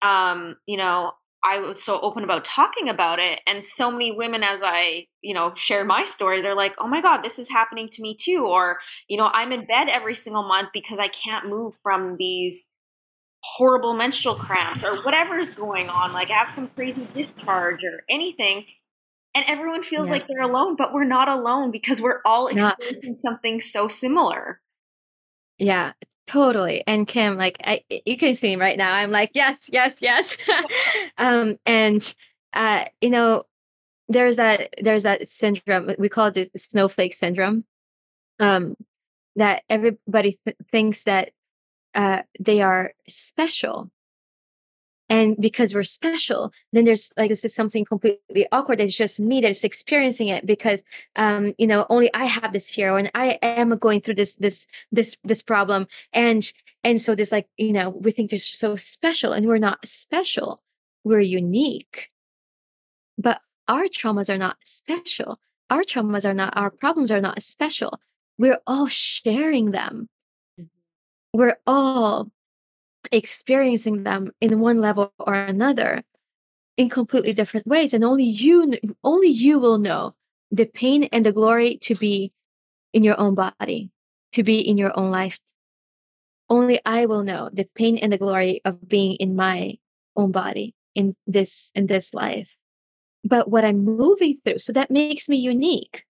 [0.00, 1.10] um, you know,
[1.42, 3.40] I was so open about talking about it.
[3.46, 7.00] And so many women, as I, you know, share my story, they're like, oh my
[7.00, 8.46] God, this is happening to me too.
[8.46, 12.66] Or, you know, I'm in bed every single month because I can't move from these
[13.42, 16.12] horrible menstrual cramps or whatever is going on.
[16.12, 18.66] Like I have some crazy discharge or anything.
[19.34, 20.14] And everyone feels yeah.
[20.14, 24.60] like they're alone, but we're not alone because we're all experiencing something so similar.
[25.58, 25.92] Yeah,
[26.30, 26.84] Totally.
[26.86, 28.94] And Kim, like I, you can see right now.
[28.94, 30.36] I'm like, yes, yes, yes.
[31.18, 32.14] um, and
[32.52, 33.42] uh, you know,
[34.08, 37.64] there's a there's a syndrome we call it the snowflake syndrome.
[38.38, 38.76] Um,
[39.34, 41.32] that everybody th- thinks that
[41.96, 43.90] uh, they are special
[45.10, 49.42] and because we're special then there's like this is something completely awkward it's just me
[49.42, 50.82] that's experiencing it because
[51.16, 54.66] um you know only i have this fear and i am going through this this
[54.90, 56.50] this this problem and
[56.84, 60.62] and so this like you know we think they're so special and we're not special
[61.04, 62.08] we're unique
[63.18, 65.38] but our traumas are not special.
[65.70, 68.00] Our traumas are not, our problems are not special.
[68.38, 70.08] We're all sharing them.
[70.58, 71.38] Mm-hmm.
[71.38, 72.30] We're all
[73.12, 76.02] experiencing them in one level or another
[76.76, 77.94] in completely different ways.
[77.94, 78.72] And only you,
[79.04, 80.14] only you will know
[80.50, 82.32] the pain and the glory to be
[82.92, 83.90] in your own body,
[84.32, 85.38] to be in your own life.
[86.48, 89.78] Only I will know the pain and the glory of being in my
[90.16, 92.50] own body in this in this life.
[93.24, 96.04] But what I'm moving through, so that makes me unique.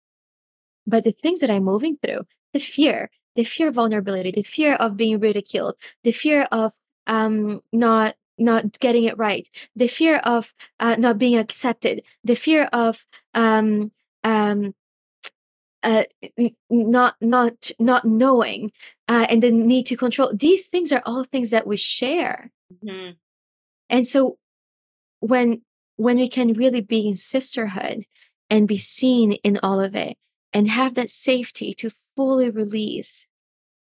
[0.86, 2.22] But the things that I'm moving through,
[2.52, 6.72] the fear, the fear of vulnerability, the fear of being ridiculed, the fear of
[7.06, 12.64] um, not not getting it right, the fear of uh, not being accepted, the fear
[12.72, 12.98] of
[13.34, 13.92] um,
[14.24, 14.74] um,
[15.84, 16.02] uh,
[16.68, 18.72] not not not knowing,
[19.06, 20.32] uh, and the need to control.
[20.34, 22.50] These things are all things that we share.
[22.84, 23.12] Mm-hmm.
[23.88, 24.36] And so
[25.20, 25.62] when
[25.94, 28.04] when we can really be in sisterhood
[28.50, 30.16] and be seen in all of it
[30.52, 33.26] and have that safety to fully release.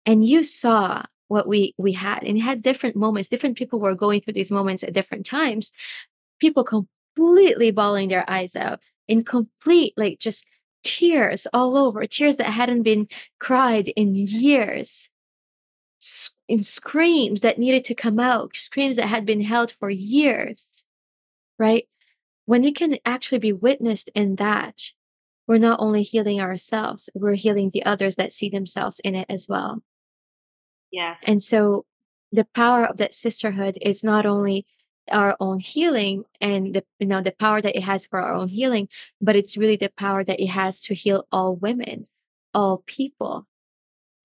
[0.08, 3.30] And you saw what we we had and had different moments.
[3.30, 5.72] Different people were going through these moments at different times.
[6.42, 10.46] People completely bawling their eyes out in complete like just
[10.84, 13.08] tears all over tears that hadn't been
[13.40, 15.10] cried in years.
[16.50, 20.86] In screams that needed to come out screams that had been held for years
[21.60, 21.88] right?
[22.46, 24.82] When you can actually be witnessed in that
[25.48, 29.48] we're not only healing ourselves we're healing the others that see themselves in it as
[29.48, 29.82] well
[30.94, 31.24] Yes.
[31.26, 31.86] And so
[32.32, 34.66] the power of that sisterhood is not only
[35.12, 38.48] our own healing and the you know the power that it has for our own
[38.48, 38.88] healing,
[39.20, 42.06] but it's really the power that it has to heal all women,
[42.54, 43.46] all people.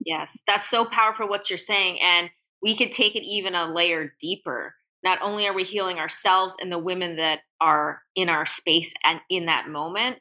[0.05, 1.99] Yes, that's so powerful what you're saying.
[2.01, 2.29] And
[2.61, 4.75] we could take it even a layer deeper.
[5.03, 9.19] Not only are we healing ourselves and the women that are in our space and
[9.29, 10.19] in that moment,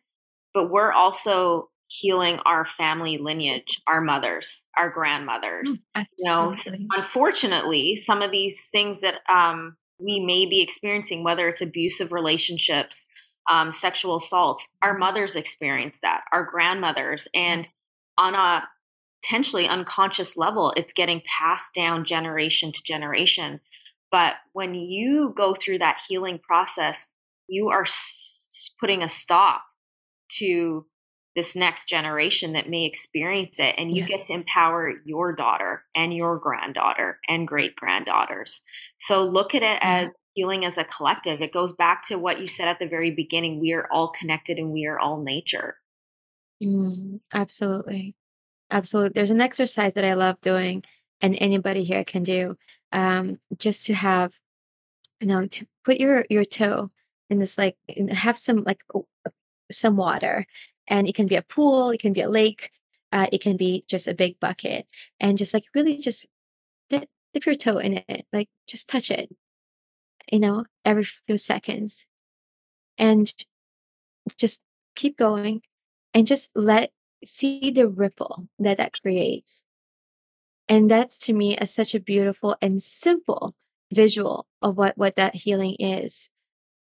[0.54, 5.78] but we're also healing our family lineage, our mothers, our grandmothers.
[5.96, 6.56] Mm, you know,
[6.94, 13.06] unfortunately, some of these things that um, we may be experiencing, whether it's abusive relationships,
[13.50, 17.66] um, sexual assaults, our mothers experience that, our grandmothers, and
[18.18, 18.68] on a
[19.22, 23.60] potentially unconscious level, it's getting passed down generation to generation.
[24.10, 27.06] But when you go through that healing process,
[27.48, 29.62] you are s- putting a stop
[30.38, 30.86] to
[31.36, 34.08] this next generation that may experience it and you yes.
[34.08, 38.60] get to empower your daughter and your granddaughter and great granddaughters
[38.98, 41.42] so look at it as healing as a collective.
[41.42, 44.58] It goes back to what you said at the very beginning we are all connected
[44.58, 45.76] and we are all nature.
[46.62, 48.14] Mm, absolutely.
[48.70, 50.84] Absolutely there's an exercise that i love doing
[51.22, 52.54] and anybody here can do
[52.92, 54.34] um, just to have
[55.20, 56.90] you know to put your your toe
[57.30, 57.76] in this like
[58.10, 58.80] have some like
[59.70, 60.46] some water
[60.88, 62.70] and it can be a pool, it can be a lake,
[63.12, 64.86] uh, it can be just a big bucket,
[65.20, 66.26] and just like really just
[66.90, 69.34] dip, dip your toe in it, like just touch it,
[70.32, 72.06] you know, every few seconds,
[72.96, 73.32] and
[74.36, 74.62] just
[74.94, 75.62] keep going,
[76.14, 76.90] and just let
[77.24, 79.64] see the ripple that that creates.
[80.68, 83.54] And that's to me a, such a beautiful and simple
[83.92, 86.30] visual of what what that healing is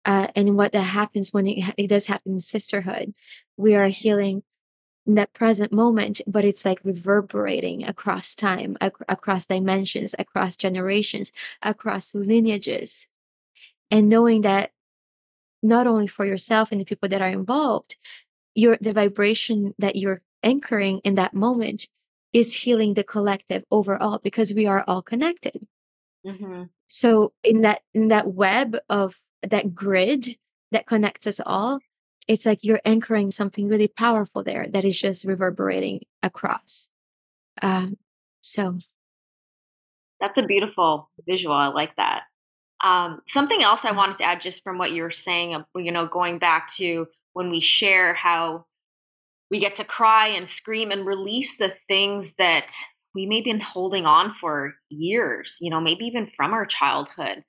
[0.07, 3.13] uh, and what that happens when it, it does happen in sisterhood.
[3.57, 4.41] We are healing
[5.05, 11.33] in that present moment, but it's like reverberating across time, ac- across dimensions, across generations,
[11.61, 13.07] across lineages.
[13.91, 14.71] And knowing that
[15.61, 17.97] not only for yourself and the people that are involved,
[18.55, 21.87] your the vibration that you're anchoring in that moment
[22.31, 25.67] is healing the collective overall because we are all connected.
[26.25, 26.63] Mm-hmm.
[26.87, 29.19] So in that in that web of
[29.51, 30.38] that grid
[30.71, 31.79] that connects us all,
[32.27, 36.89] it's like you're anchoring something really powerful there that is just reverberating across.
[37.62, 37.97] Um,
[38.41, 38.77] so
[40.19, 41.55] that's a beautiful visual.
[41.55, 42.23] I like that.
[42.83, 46.05] Um, something else I wanted to add, just from what you were saying, you know,
[46.05, 48.65] going back to when we share how
[49.49, 52.73] we get to cry and scream and release the things that
[53.15, 57.43] we may have been holding on for years, you know, maybe even from our childhood.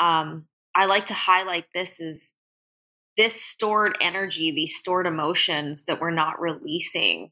[0.00, 2.34] Um, I like to highlight this is
[3.16, 7.30] this stored energy, these stored emotions that we're not releasing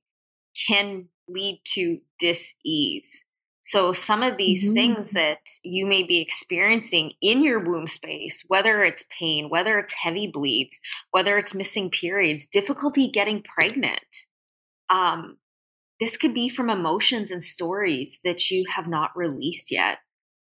[0.69, 3.25] can lead to dis-ease.
[3.63, 4.75] So some of these mm-hmm.
[4.75, 9.95] things that you may be experiencing in your womb space, whether it's pain, whether it's
[9.95, 14.01] heavy bleeds, whether it's missing periods, difficulty getting pregnant,
[14.91, 15.39] um,
[16.01, 19.99] this could be from emotions and stories that you have not released yet.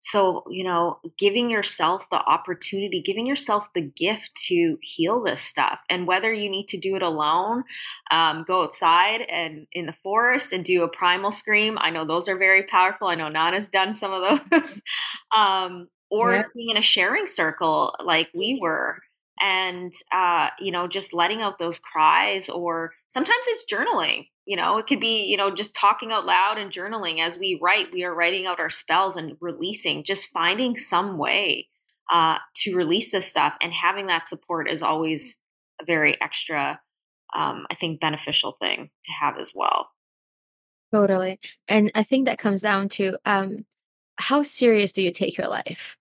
[0.06, 5.80] So, you know, giving yourself the opportunity, giving yourself the gift to heal this stuff.
[5.90, 7.64] And whether you need to do it alone,
[8.12, 11.76] um, go outside and in the forest and do a primal scream.
[11.80, 13.08] I know those are very powerful.
[13.08, 14.80] I know Nana's done some of those.
[15.36, 19.02] um, or being in a sharing circle like we were
[19.40, 24.78] and uh, you know just letting out those cries or sometimes it's journaling you know
[24.78, 27.92] it could be you know just talking out loud and journaling as we write.
[27.92, 31.68] We are writing out our spells and releasing just finding some way
[32.12, 35.36] uh, to release this stuff and having that support is always
[35.80, 36.80] a very extra
[37.36, 39.88] um, i think beneficial thing to have as well.
[40.94, 41.40] Totally.
[41.68, 43.66] And i think that comes down to um,
[44.16, 45.96] how serious do you take your life?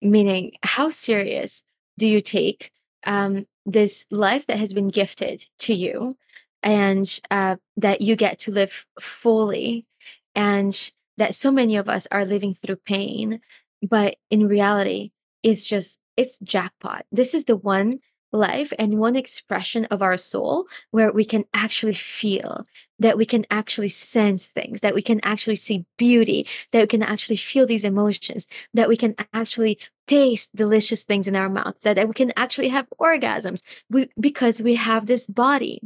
[0.00, 1.64] Meaning how serious
[1.98, 2.72] do you take
[3.04, 6.16] um, this life that has been gifted to you
[6.62, 9.86] and uh, that you get to live fully
[10.34, 13.40] and that so many of us are living through pain
[13.82, 15.10] but in reality
[15.42, 17.04] it's just it's jackpot.
[17.10, 18.00] This is the one
[18.32, 22.66] life and one expression of our soul where we can actually feel
[22.98, 27.02] that we can actually sense things that we can actually see beauty that we can
[27.02, 31.96] actually feel these emotions that we can actually taste delicious things in our mouths that,
[31.96, 33.60] that we can actually have orgasms
[33.90, 35.82] we, because we have this body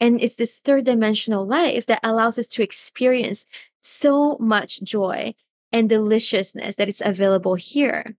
[0.00, 3.46] and it's this third dimensional life that allows us to experience
[3.80, 5.34] so much joy
[5.72, 8.16] and deliciousness that is available here.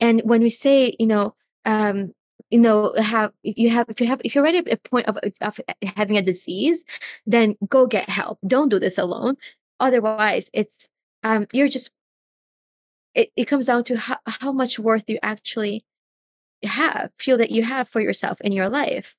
[0.00, 1.34] And when we say, you know,
[1.64, 2.12] um,
[2.50, 5.60] you know, have you have if you have if you're at a point of, of
[5.82, 6.84] having a disease,
[7.26, 8.38] then go get help.
[8.46, 9.36] Don't do this alone.
[9.80, 10.88] Otherwise, it's
[11.22, 11.90] um, you're just
[13.14, 15.84] it, it comes down to how, how much worth you actually
[16.62, 19.16] have feel that you have for yourself in your life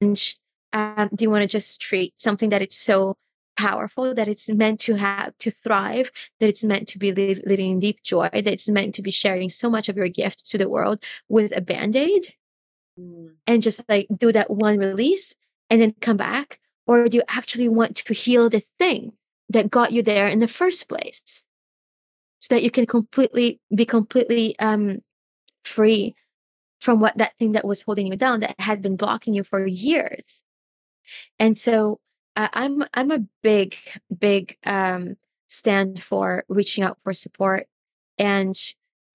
[0.00, 0.34] and
[0.72, 3.16] um, do you want to just treat something that it's so
[3.56, 6.10] powerful that it's meant to have to thrive
[6.40, 9.10] that it's meant to be live, living in deep joy that it's meant to be
[9.10, 12.34] sharing so much of your gifts to the world with a band-aid?
[13.00, 13.36] Mm.
[13.46, 15.34] and just like do that one release
[15.70, 16.58] and then come back?
[16.86, 19.12] Or do you actually want to heal the thing
[19.50, 21.42] that got you there in the first place?
[22.40, 25.00] So that you can completely be completely um,
[25.64, 26.16] free
[26.80, 29.64] from what that thing that was holding you down that had been blocking you for
[29.64, 30.42] years
[31.38, 32.00] and so
[32.36, 33.76] uh, I'm I'm a big
[34.16, 37.66] big um, stand for reaching out for support
[38.18, 38.56] and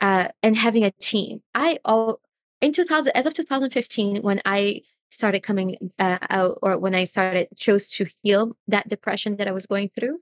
[0.01, 1.41] uh, and having a team.
[1.53, 2.19] I all
[2.61, 7.47] in 2000 as of 2015 when I started coming uh, out or when I started
[7.57, 10.19] chose to heal that depression that I was going through,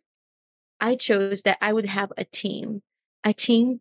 [0.80, 2.82] I chose that I would have a team,
[3.24, 3.80] a team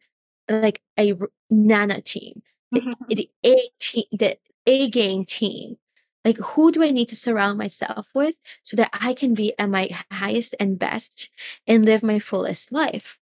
[0.49, 1.15] like a
[1.51, 2.43] Nana team,
[2.75, 2.93] mm-hmm.
[3.09, 5.77] the, the A team, the A game team
[6.25, 9.69] like who do i need to surround myself with so that i can be at
[9.69, 11.31] my highest and best
[11.67, 13.19] and live my fullest life?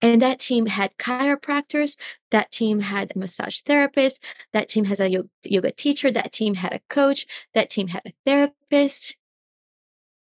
[0.00, 1.96] And that team had chiropractors
[2.30, 5.08] that team had massage therapist that team has a
[5.44, 9.16] yoga teacher that team had a coach that team had a therapist.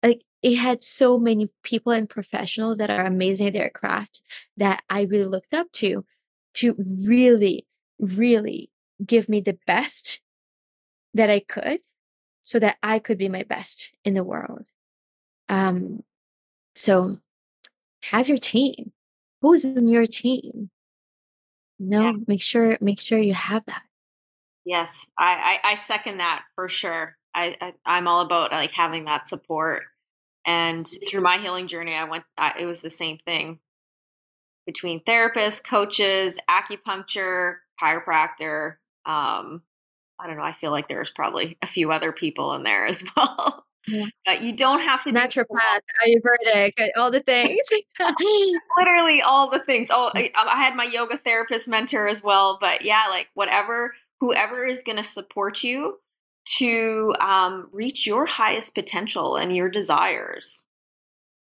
[0.03, 4.23] Like it had so many people and professionals that are amazing at their craft
[4.57, 6.05] that i really looked up to
[6.55, 7.67] to really
[7.99, 8.71] really
[9.05, 10.21] give me the best
[11.15, 11.81] that I could
[12.43, 14.67] so that I could be my best in the world.
[15.49, 16.03] Um,
[16.75, 17.19] so
[18.03, 18.93] have your team.
[19.43, 20.71] Who's in your team?
[21.79, 22.13] No, yeah.
[22.27, 23.83] make sure make sure you have that.
[24.65, 27.17] Yes, I, I, I second that for sure.
[27.35, 27.57] I,
[27.87, 29.85] I am all about like having that support.
[30.47, 32.25] And through my healing journey, I went.
[32.37, 33.61] I, it was the same thing
[34.67, 39.63] between therapists, coaches, acupuncture, chiropractor, um,
[40.23, 40.43] I don't know.
[40.43, 43.65] I feel like there's probably a few other people in there as well.
[43.87, 44.07] Yeah.
[44.27, 47.67] But you don't have to naturopath, Ayurvedic, all the things.
[48.79, 49.89] Literally all the things.
[49.91, 52.59] Oh, I, I, had my yoga therapist mentor as well.
[52.61, 55.99] But yeah, like whatever, whoever is going to support you
[56.59, 60.67] to um, reach your highest potential and your desires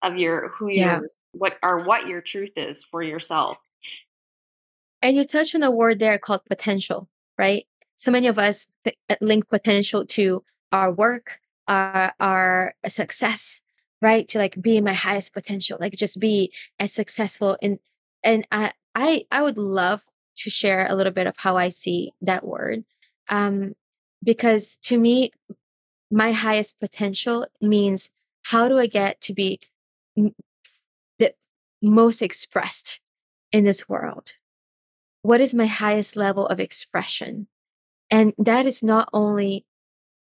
[0.03, 1.01] of your who you yeah.
[1.33, 3.59] what are what your truth is for yourself.
[5.03, 7.67] And you touch on a word there called potential, right?
[7.99, 13.61] So many of us uh, link potential to our work, our, our success,
[14.01, 14.27] right?
[14.29, 17.59] To like be my highest potential, like just be as successful.
[17.61, 17.79] And
[18.23, 20.03] and I I I would love
[20.39, 22.85] to share a little bit of how I see that word,
[23.29, 23.75] um,
[24.23, 25.33] because to me,
[26.11, 28.11] my highest potential means
[28.43, 29.61] how do I get to be
[30.17, 31.35] the
[31.83, 33.01] most expressed
[33.51, 34.33] in this world?
[35.23, 37.49] What is my highest level of expression?
[38.11, 39.65] And that is not only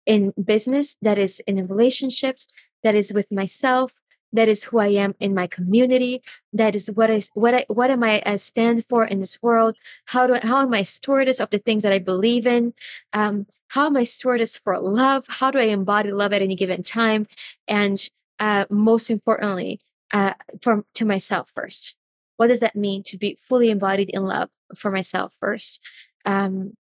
[0.06, 2.48] in business, that is in relationships,
[2.82, 3.92] that is with myself,
[4.32, 6.22] that is who I am in my community.
[6.52, 9.76] That is what is what I what am I I stand for in this world?
[10.04, 12.74] How do I, how am I stewardess of the things that I believe in?
[13.12, 15.24] Um, how am I stewardess for love?
[15.28, 17.26] How do I embody love at any given time?
[17.66, 18.00] And
[18.38, 19.80] uh, most importantly,
[20.12, 21.96] uh, from to myself first.
[22.36, 25.80] What does that mean to be fully embodied in love for myself first?
[26.24, 26.74] Um,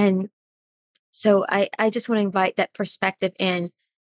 [0.00, 0.30] and
[1.10, 3.70] so I, I just want to invite that perspective in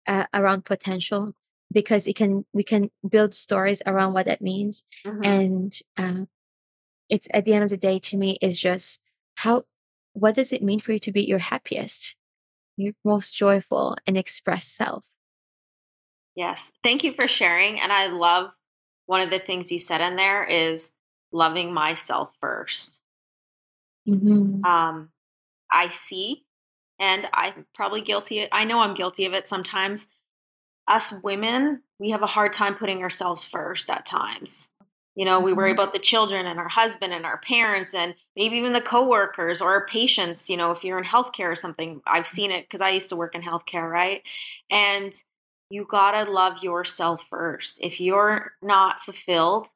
[0.07, 1.35] uh, around potential
[1.73, 5.25] because it can we can build stories around what that means mm-hmm.
[5.25, 6.25] and uh,
[7.09, 9.01] it's at the end of the day to me is just
[9.35, 9.65] how
[10.13, 12.17] what does it mean for you to be your happiest
[12.77, 15.05] your most joyful and express self
[16.35, 18.51] yes thank you for sharing and i love
[19.07, 20.91] one of the things you said in there is
[21.33, 22.99] loving myself 1st
[24.09, 24.65] mm-hmm.
[24.65, 25.11] um,
[25.75, 26.45] i see
[26.99, 30.07] and i'm probably guilty i know i'm guilty of it sometimes
[30.89, 34.69] us women, we have a hard time putting ourselves first at times.
[35.15, 35.81] You know, we worry mm-hmm.
[35.81, 39.71] about the children and our husband and our parents and maybe even the coworkers or
[39.71, 40.51] our patients.
[40.51, 43.17] You know, if you're in healthcare or something, I've seen it because I used to
[43.17, 44.23] work in healthcare, right?
[44.71, 45.15] And
[45.71, 47.79] you gotta love yourself first.
[47.81, 49.69] If you're not fulfilled,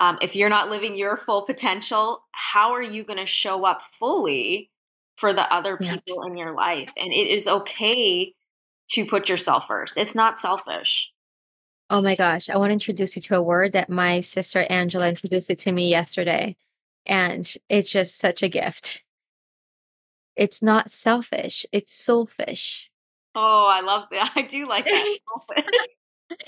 [0.00, 3.82] um, if you're not living your full potential, how are you going to show up
[3.98, 4.69] fully
[5.20, 6.90] for the other people in your life?
[6.96, 8.34] And it is okay
[8.92, 9.96] to put yourself first.
[9.96, 11.10] It's not selfish.
[11.88, 12.48] Oh my gosh.
[12.48, 15.72] I want to introduce you to a word that my sister Angela introduced it to
[15.72, 16.56] me yesterday.
[17.06, 19.02] And it's just such a gift.
[20.36, 22.86] It's not selfish, it's soulfish.
[23.34, 24.32] Oh, I love that.
[24.36, 25.18] I do like that.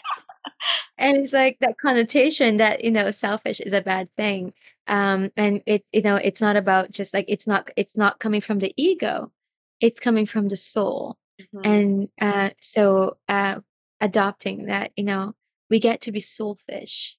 [0.99, 4.53] and it's like that connotation that, you know, selfish is a bad thing.
[4.87, 8.41] Um, and it, you know, it's not about just like, it's not, it's not coming
[8.41, 9.33] from the ego.
[9.81, 11.61] It's coming from the soul Mm-hmm.
[11.65, 13.61] And uh, so uh,
[14.01, 15.35] adopting that, you know,
[15.71, 17.15] we get to be soulfish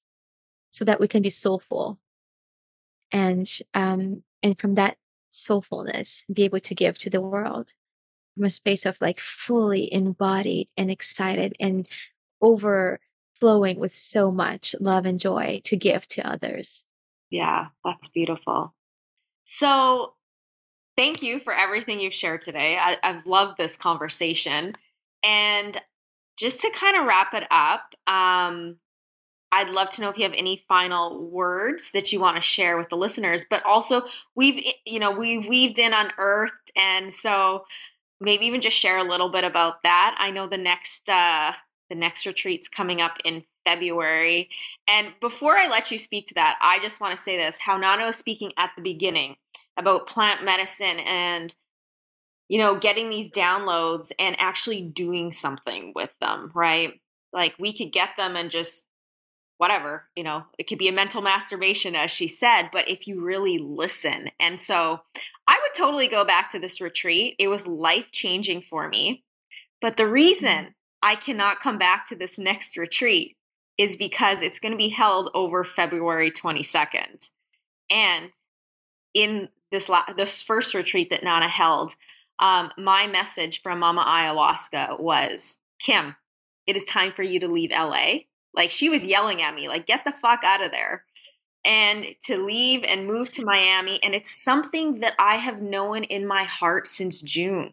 [0.70, 1.98] so that we can be soulful.
[3.12, 4.96] And um, and from that
[5.30, 7.72] soulfulness, be able to give to the world
[8.34, 11.86] from a space of like fully embodied and excited and
[12.40, 16.84] overflowing with so much love and joy to give to others.
[17.30, 18.74] Yeah, that's beautiful.
[19.44, 20.14] So
[20.96, 22.78] thank you for everything you've shared today.
[22.78, 24.74] I, have loved this conversation.
[25.24, 25.80] And
[26.36, 28.76] just to kind of wrap it up, um,
[29.52, 32.76] I'd love to know if you have any final words that you want to share
[32.76, 33.46] with the listeners.
[33.48, 34.02] But also,
[34.34, 37.64] we've you know we've weaved in unearthed, and so
[38.20, 40.16] maybe even just share a little bit about that.
[40.18, 41.52] I know the next uh,
[41.88, 44.48] the next retreat's coming up in February.
[44.88, 47.76] And before I let you speak to that, I just want to say this: how
[47.76, 49.36] Nana was speaking at the beginning
[49.76, 51.54] about plant medicine and
[52.48, 57.00] you know getting these downloads and actually doing something with them right
[57.32, 58.86] like we could get them and just
[59.58, 63.20] whatever you know it could be a mental masturbation as she said but if you
[63.20, 65.00] really listen and so
[65.46, 69.24] i would totally go back to this retreat it was life changing for me
[69.80, 70.70] but the reason mm-hmm.
[71.02, 73.36] i cannot come back to this next retreat
[73.76, 77.30] is because it's going to be held over february 22nd
[77.90, 78.30] and
[79.14, 81.94] in this la- this first retreat that Nana held,
[82.38, 86.16] um, my message from Mama Ayahuasca was, Kim,
[86.66, 88.20] it is time for you to leave LA.
[88.54, 91.04] Like she was yelling at me, like, get the fuck out of there.
[91.66, 93.98] And to leave and move to Miami.
[94.02, 97.72] And it's something that I have known in my heart since June.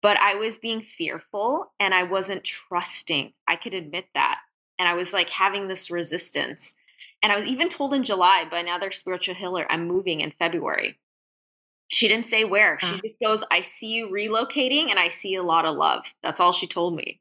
[0.00, 3.34] But I was being fearful and I wasn't trusting.
[3.46, 4.38] I could admit that.
[4.80, 6.74] And I was like having this resistance.
[7.22, 10.98] And I was even told in July by another spiritual healer, I'm moving in February.
[11.88, 12.78] She didn't say where.
[12.80, 13.00] She uh.
[13.04, 16.06] just goes, I see you relocating and I see a lot of love.
[16.22, 17.20] That's all she told me.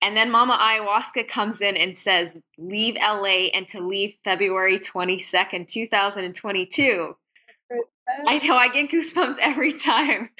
[0.00, 5.66] And then Mama Ayahuasca comes in and says, leave LA and to leave February 22nd,
[5.66, 7.16] 2022.
[8.28, 10.30] I know, I get goosebumps every time.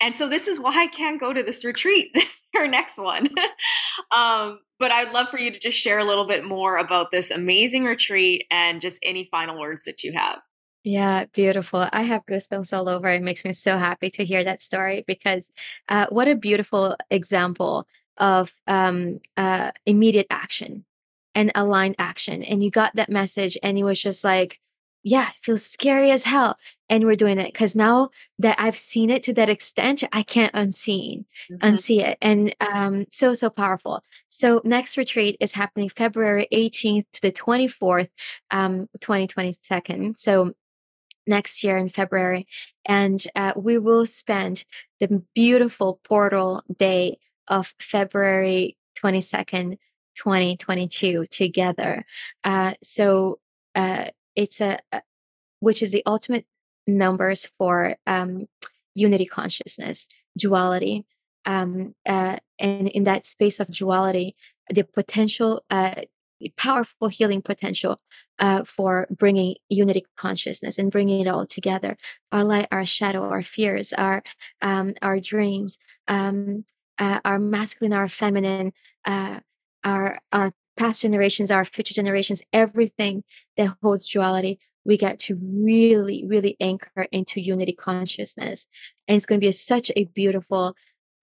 [0.00, 2.14] And so this is why I can't go to this retreat,
[2.54, 3.28] her next one.
[4.16, 7.30] um, but I'd love for you to just share a little bit more about this
[7.30, 10.38] amazing retreat and just any final words that you have.
[10.84, 11.86] Yeah, beautiful.
[11.92, 13.08] I have goosebumps all over.
[13.08, 15.50] It makes me so happy to hear that story because
[15.88, 17.86] uh, what a beautiful example
[18.16, 20.84] of um, uh, immediate action
[21.34, 22.42] and aligned action.
[22.42, 24.60] And you got that message, and it was just like,
[25.02, 26.56] yeah, it feels scary as hell.
[26.90, 30.54] And we're doing it because now that I've seen it to that extent, I can't
[30.54, 31.56] unsee mm-hmm.
[31.56, 32.18] unsee it.
[32.20, 34.02] And um, so so powerful.
[34.28, 38.08] So next retreat is happening February 18th to the 24th,
[38.50, 40.14] um, 2022.
[40.16, 40.54] So
[41.26, 42.46] next year in February.
[42.84, 44.64] And uh, we will spend
[44.98, 49.78] the beautiful portal day of February 22nd
[50.16, 52.04] 2022 together.
[52.42, 53.38] Uh, so
[53.74, 54.06] uh,
[54.38, 54.78] it's a,
[55.58, 56.46] which is the ultimate
[56.86, 58.46] numbers for um,
[58.94, 60.06] unity consciousness,
[60.38, 61.04] duality.
[61.44, 64.36] Um, uh, and in that space of duality,
[64.70, 66.02] the potential, uh,
[66.56, 68.00] powerful healing potential
[68.38, 71.96] uh, for bringing unity consciousness and bringing it all together.
[72.30, 74.22] Our light, our shadow, our fears, our
[74.62, 76.64] um, our dreams, um,
[76.96, 78.72] uh, our masculine, our feminine,
[79.04, 79.40] uh,
[79.82, 83.24] our our past generations, our future generations, everything
[83.56, 88.66] that holds duality, we get to really, really anchor into unity consciousness.
[89.06, 90.74] And it's going to be such a beautiful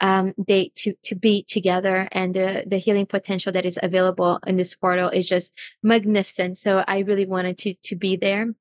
[0.02, 4.58] um, date to to be together, and the the healing potential that is available in
[4.58, 6.58] this portal is just magnificent.
[6.58, 8.54] So I really wanted to to be there.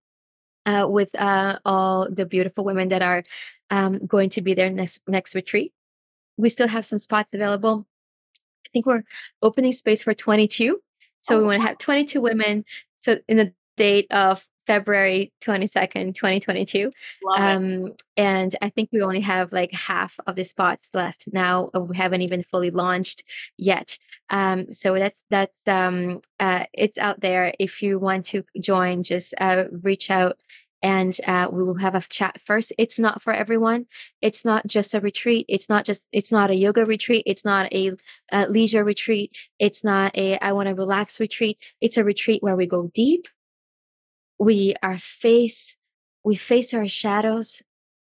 [0.66, 3.22] Uh, with uh, all the beautiful women that are
[3.68, 5.74] um, going to be there next next retreat.
[6.38, 7.86] We still have some spots available.
[8.64, 9.04] I think we're
[9.42, 10.80] opening space for 22.
[11.24, 12.64] So oh, we want to have 22 women.
[13.00, 16.90] So in the date of February 22nd, 2022.
[17.36, 21.70] Um, and I think we only have like half of the spots left now.
[21.74, 23.24] Uh, we haven't even fully launched
[23.58, 23.98] yet.
[24.30, 27.52] Um, so that's, that's, um, uh, it's out there.
[27.58, 30.38] If you want to join, just, uh, reach out
[30.84, 32.74] and uh, we will have a chat first.
[32.78, 33.86] It's not for everyone.
[34.22, 35.46] It's not just a retreat.
[35.50, 36.08] It's not just.
[36.12, 37.24] It's not a yoga retreat.
[37.26, 37.92] It's not a,
[38.32, 39.32] a leisure retreat.
[39.60, 41.58] It's not a I want to relax retreat.
[41.82, 43.22] It's a retreat where we go deep
[44.38, 45.76] we are face
[46.24, 47.62] we face our shadows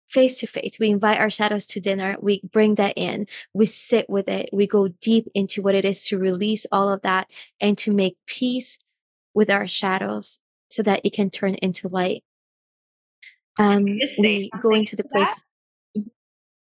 [0.09, 4.09] face to face we invite our shadows to dinner we bring that in we sit
[4.09, 7.27] with it we go deep into what it is to release all of that
[7.61, 8.79] and to make peace
[9.35, 12.23] with our shadows so that it can turn into light
[13.59, 15.43] um we go into the place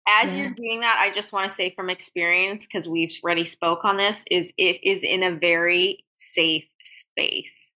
[0.07, 0.35] as yeah.
[0.35, 3.97] you're doing that i just want to say from experience because we've already spoke on
[3.97, 7.73] this is it is in a very safe space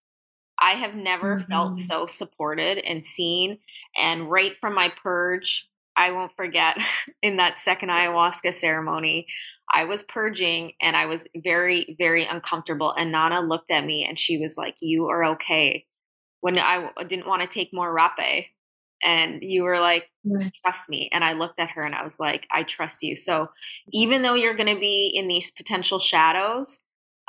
[0.59, 1.51] I have never mm-hmm.
[1.51, 3.59] felt so supported and seen.
[3.99, 6.77] And right from my purge, I won't forget
[7.21, 9.27] in that second ayahuasca ceremony,
[9.73, 12.93] I was purging and I was very, very uncomfortable.
[12.95, 15.85] And Nana looked at me and she was like, You are okay.
[16.41, 18.47] When I didn't want to take more rapé.
[19.03, 20.09] And you were like,
[20.63, 21.09] Trust me.
[21.13, 23.15] And I looked at her and I was like, I trust you.
[23.15, 23.49] So
[23.91, 26.79] even though you're going to be in these potential shadows,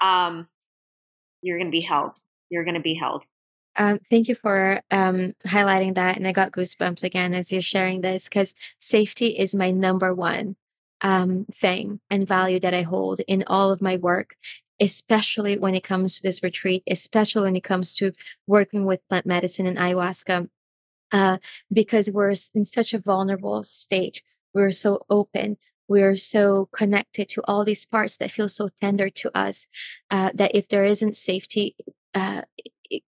[0.03, 0.49] um,
[1.43, 2.13] you're going to be held
[2.51, 3.23] you're going to be held.
[3.77, 6.17] Um, thank you for um, highlighting that.
[6.17, 10.57] And I got goosebumps again as you're sharing this because safety is my number one
[11.03, 14.35] um, thing and value that I hold in all of my work,
[14.81, 18.13] especially when it comes to this retreat, especially when it comes to
[18.47, 20.49] working with plant medicine and ayahuasca,
[21.13, 21.39] uh,
[21.73, 24.23] because we're in such a vulnerable state.
[24.55, 25.57] We're so open.
[25.89, 29.69] We're so connected to all these parts that feel so tender to us
[30.11, 31.77] uh, that if there isn't safety,
[32.15, 32.43] uh,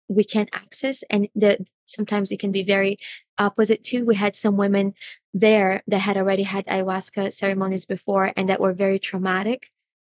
[0.07, 2.99] we can't access and the, sometimes it can be very
[3.37, 4.93] opposite too we had some women
[5.33, 9.69] there that had already had ayahuasca ceremonies before and that were very traumatic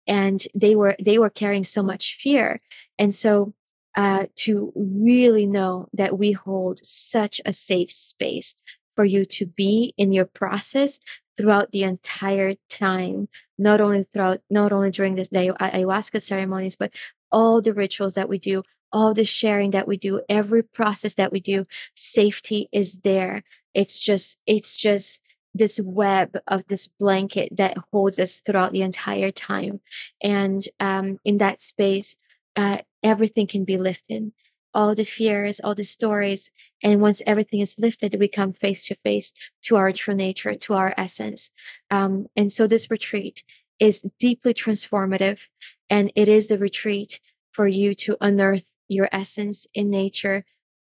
[0.08, 2.60] and they were they were carrying so much fear
[2.98, 3.54] and so
[3.96, 8.56] uh, to really know that we hold such a safe space
[8.96, 11.00] for you to be in your process
[11.38, 13.28] throughout the entire time
[13.58, 16.92] not only throughout not only during this day ayahuasca ceremonies but
[17.32, 21.32] all the rituals that we do all the sharing that we do, every process that
[21.32, 21.66] we do,
[21.96, 23.44] safety is there.
[23.74, 25.22] It's just, it's just
[25.54, 29.80] this web of this blanket that holds us throughout the entire time.
[30.22, 32.18] And um, in that space,
[32.56, 34.32] uh, everything can be lifted.
[34.74, 36.50] All the fears, all the stories.
[36.82, 39.34] And once everything is lifted, we come face to face
[39.64, 41.52] to our true nature, to our essence.
[41.90, 43.44] Um, and so this retreat
[43.80, 45.42] is deeply transformative.
[45.90, 47.20] And it is the retreat
[47.52, 50.46] for you to unearth your essence in nature,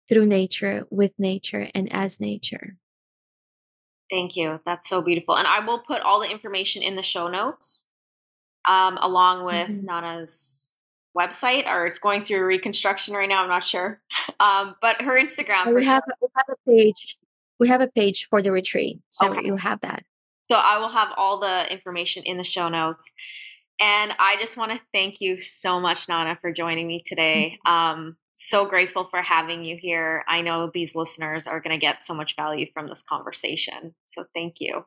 [0.08, 2.76] through nature, with nature, and as nature.
[4.10, 4.60] Thank you.
[4.66, 5.36] That's so beautiful.
[5.36, 7.86] And I will put all the information in the show notes,
[8.68, 9.86] um, along with mm-hmm.
[9.86, 10.74] Nana's
[11.18, 13.42] website, or it's going through reconstruction right now.
[13.42, 14.00] I'm not sure.
[14.38, 15.74] Um, but her Instagram.
[15.74, 17.18] We have, we have a page.
[17.58, 19.40] We have a page for the retreat, so okay.
[19.44, 20.02] you'll have that.
[20.50, 23.12] So I will have all the information in the show notes.
[23.80, 27.58] And I just want to thank you so much, Nana, for joining me today.
[27.66, 27.72] Mm-hmm.
[27.72, 30.24] Um, so grateful for having you here.
[30.28, 33.94] I know these listeners are going to get so much value from this conversation.
[34.06, 34.84] So thank you.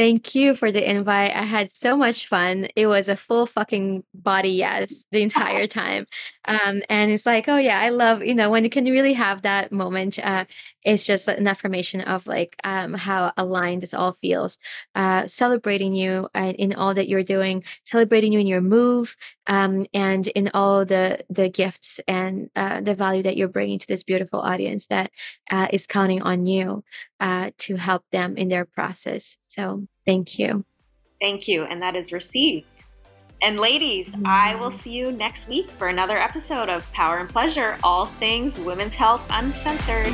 [0.00, 1.36] Thank you for the invite.
[1.36, 2.68] I had so much fun.
[2.74, 6.06] It was a full fucking body yes the entire time.
[6.46, 9.42] Um, and it's like, oh yeah, I love, you know, when you can really have
[9.42, 10.18] that moment.
[10.18, 10.46] Uh,
[10.82, 14.58] it's just an affirmation of like um, how aligned this all feels.
[14.94, 19.14] Uh, celebrating you uh, in all that you're doing, celebrating you in your move,
[19.48, 23.86] um, and in all the the gifts and uh, the value that you're bringing to
[23.86, 25.10] this beautiful audience that
[25.50, 26.82] uh, is counting on you
[27.20, 29.36] uh, to help them in their process.
[29.48, 30.64] So thank you.
[31.20, 32.84] Thank you, and that is received.
[33.42, 34.26] And ladies, mm-hmm.
[34.26, 38.58] I will see you next week for another episode of Power and Pleasure, all things
[38.58, 40.12] women's health uncensored.